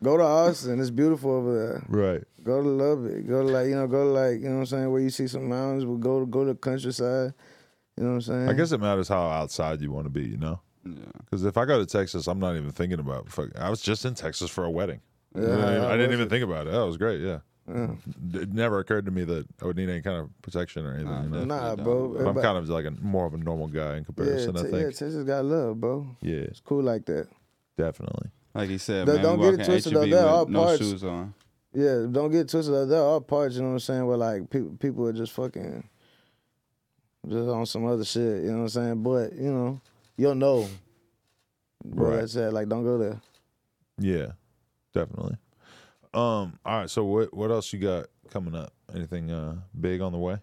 [0.03, 0.79] Go to Austin.
[0.81, 1.83] It's beautiful over there.
[1.89, 2.23] Right.
[2.45, 3.27] Go to Lubbock.
[3.27, 5.11] Go to like you know, go to like you know what I'm saying, where you
[5.11, 5.85] see some mountains.
[5.85, 7.33] But go to go to the countryside.
[7.97, 8.49] You know what I'm saying?
[8.49, 10.23] I guess it matters how outside you want to be.
[10.25, 10.61] You know.
[10.85, 10.93] yeah.
[11.25, 13.29] Because if I go to Texas, I'm not even thinking about.
[13.31, 15.01] Fuck, I was just in Texas for a wedding.
[15.35, 16.31] Yeah, You know I, I didn't even it?
[16.31, 16.73] think about it.
[16.73, 17.21] That was great.
[17.23, 17.39] Yeah.
[17.69, 17.95] Yeah.
[18.35, 21.09] It never occurred to me that I would need any kind of protection or anything.
[21.11, 21.45] Nah, you know?
[21.45, 22.09] Nah, bro.
[22.17, 24.57] But I'm kind of like a more of a normal guy in comparison.
[24.57, 24.77] I te- think.
[24.83, 26.07] yeah, Texas got love, bro.
[26.21, 27.27] Yeah, It's cool like that.
[27.77, 28.31] definitely.
[28.55, 30.17] Like he said, Don't- man, don't get it twisted, HEB though.
[30.17, 31.35] There are with no parts- shoes on.
[31.75, 32.89] Yeah, don't get twisted.
[32.89, 35.87] There are parts, you know what I'm saying, where like people people are just fucking
[37.29, 38.45] just on some other shit.
[38.45, 39.03] You know what I'm saying?
[39.03, 39.81] But you know,
[40.17, 40.69] you'll know.
[41.85, 42.23] But Right.
[42.23, 43.21] I said like, don't go there.
[43.99, 44.33] Yeah,
[44.95, 45.37] definitely.
[46.17, 46.59] Um.
[46.65, 46.91] All right.
[46.91, 48.73] So what what else you got coming up?
[48.95, 50.39] Anything uh big on the way?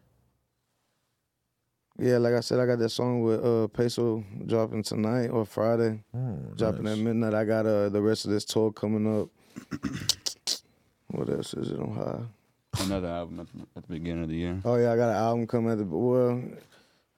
[1.97, 6.03] Yeah, like I said, I got that song with uh Peso dropping tonight or Friday.
[6.15, 6.97] Mm, dropping nice.
[6.97, 7.33] at midnight.
[7.33, 9.29] I got uh the rest of this tour coming up.
[11.07, 12.83] what else is it on high?
[12.85, 14.61] Another album at the, at the beginning of the year.
[14.65, 16.39] Oh yeah, I got an album coming at the well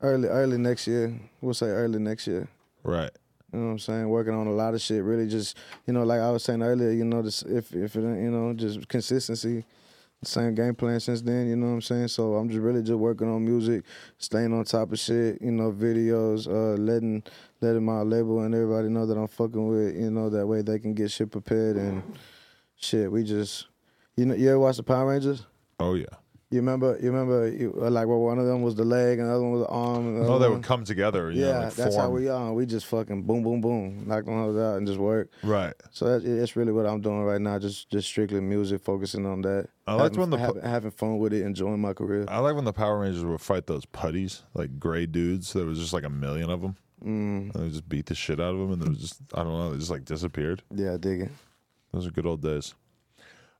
[0.02, 1.13] early early next year.
[1.41, 2.48] We'll say early next year.
[2.84, 3.12] Right.
[3.56, 4.10] You know what I'm saying?
[4.10, 5.04] Working on a lot of shit.
[5.04, 6.91] Really, just you know, like I was saying earlier.
[6.91, 9.63] You know, this, if if it you know, just consistency.
[10.24, 11.48] Same game plan since then.
[11.48, 12.08] You know what I'm saying?
[12.08, 13.84] So I'm just really just working on music,
[14.18, 15.39] staying on top of shit.
[15.41, 17.22] You know, videos, uh, letting
[17.62, 19.96] letting my label and everybody know that I'm fucking with.
[19.96, 22.02] You know, that way they can get shit prepared and
[22.76, 23.12] shit.
[23.12, 23.68] We just,
[24.15, 25.46] you know, you ever watch the Power Rangers?
[25.80, 26.06] Oh yeah.
[26.51, 26.97] You remember?
[27.01, 27.49] You remember?
[27.49, 29.62] You, uh, like, well, one of them was the leg, and the other one was
[29.63, 30.08] the arm.
[30.08, 31.31] And the Oh, they one- would come together.
[31.31, 32.53] You yeah, know, like that's how we are.
[32.53, 35.31] We just fucking boom, boom, boom, knock them out and just work.
[35.43, 35.73] Right.
[35.91, 37.58] So that's, it's really what I'm doing right now.
[37.58, 39.69] Just just strictly music, focusing on that.
[39.88, 42.25] I having, when the having, having fun with it, enjoying my career.
[42.27, 45.51] I like when the Power Rangers would fight those putties, like gray dudes.
[45.53, 46.77] There was just like a million of them.
[47.03, 49.51] Mm, And they just beat the shit out of them, and they just I don't
[49.51, 50.62] know, they just like disappeared.
[50.73, 51.31] yeah, I dig it.
[51.91, 52.75] Those are good old days.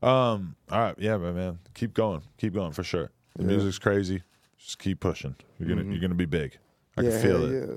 [0.02, 0.56] Um.
[0.72, 0.96] All right.
[0.98, 1.36] Yeah, man.
[1.36, 1.60] man.
[1.74, 2.22] Keep going.
[2.38, 3.12] Keep going for sure.
[3.36, 3.50] The Yeah.
[3.50, 4.22] music's crazy.
[4.58, 5.36] Just keep pushing.
[5.60, 5.92] You're gonna Mhm.
[5.92, 6.58] you're gonna be big.
[6.98, 7.70] I yeah, can feel it.
[7.70, 7.76] Yeah.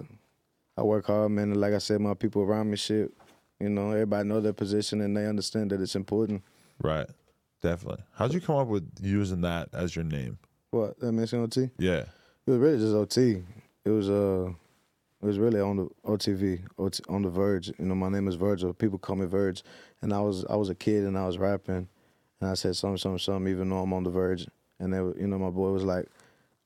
[0.76, 1.54] I work hard, man.
[1.54, 3.12] Like I said, my people around me, shit.
[3.60, 6.42] You know, everybody know their position and they understand that it's important.
[6.80, 7.08] Right.
[7.60, 8.04] Definitely.
[8.12, 10.38] How'd you come up with using that as your name?
[10.70, 11.70] What that mention OT?
[11.78, 12.04] Yeah.
[12.46, 13.42] It was really just OT.
[13.84, 14.52] It was uh,
[15.20, 17.68] it was really on the OTV, OT, on the Verge.
[17.78, 18.72] You know, my name is Virgil.
[18.72, 19.64] People call me Verge,
[20.02, 21.88] and I was I was a kid and I was rapping,
[22.40, 24.46] and I said something, something, something, even though I'm on the Verge.
[24.80, 26.06] And they, were- you know, my boy was like,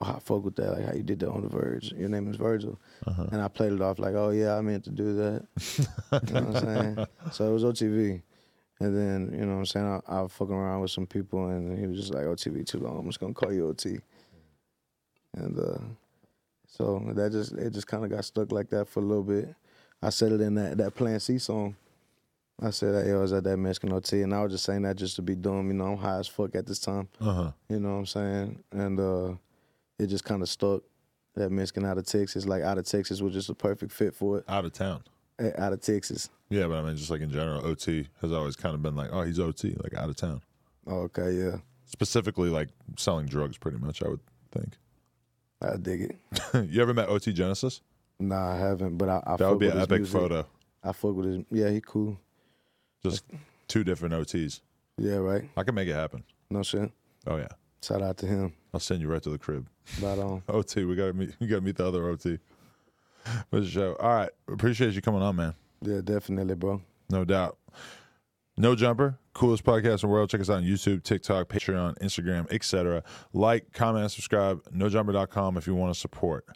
[0.00, 0.72] "Oh, I fuck with that.
[0.72, 1.92] Like how you did that on the Verge.
[1.92, 3.26] Your name is Virgil." Uh-huh.
[3.32, 5.46] And I played it off like, "Oh yeah, I meant to do that."
[6.28, 7.06] you know what I'm saying?
[7.32, 8.20] So it was OTV.
[8.80, 11.46] And then, you know what I'm saying, I, I was fucking around with some people
[11.50, 14.00] and he was just like, OTV too long, I'm just gonna call you OT.
[15.34, 15.78] And uh
[16.66, 19.54] So that just it just kind of got stuck like that for a little bit.
[20.02, 21.76] I said it in that that Plan C song.
[22.60, 24.82] I said that yo, I was at that Mexican OT, and I was just saying
[24.82, 25.68] that just to be dumb.
[25.68, 27.08] You know, I'm high as fuck at this time.
[27.20, 27.50] Uh huh.
[27.68, 28.62] You know what I'm saying?
[28.72, 29.34] And uh,
[29.98, 30.82] it just kind of stuck.
[31.34, 34.38] That Mexican out of Texas, like out of Texas, was just a perfect fit for
[34.38, 34.44] it.
[34.48, 35.02] Out of town.
[35.56, 36.28] Out of Texas.
[36.50, 39.08] Yeah, but I mean, just like in general, OT has always kind of been like,
[39.12, 40.42] oh, he's OT, like out of town.
[40.86, 44.02] Oh, okay, yeah, Specifically, like selling drugs, pretty much.
[44.02, 44.76] I would think.
[45.62, 46.16] I dig it.
[46.70, 47.80] you ever met OT Genasis?
[48.20, 50.20] Nah, I haven't, but I, I That would be with an his epic music.
[50.20, 50.46] photo.
[50.84, 51.44] I fuck with his.
[51.50, 52.18] Yeah, he cool.
[53.04, 53.24] Just
[53.68, 54.60] two different OTs.
[54.98, 55.48] Yeah, right.
[55.56, 56.24] I can make it happen.
[56.50, 56.90] No shit.
[57.26, 57.48] Oh yeah,
[57.82, 58.52] Shout out to him.
[58.72, 59.68] I'll send you right to the crib.
[60.00, 60.42] Right on.
[60.48, 61.34] OT, we gotta meet.
[61.40, 62.38] We gotta meet the other OT.
[63.50, 63.96] The show?
[63.96, 65.54] All right, appreciate you coming on, man.
[65.80, 66.80] Yeah, definitely, bro.
[67.10, 67.58] No doubt.
[68.56, 70.28] No jumper, coolest podcast in the world.
[70.28, 73.02] Check us out on YouTube, TikTok, Patreon, Instagram, etc.
[73.32, 74.62] Like, comment, subscribe.
[74.70, 76.46] NoJumper.com if you want to support.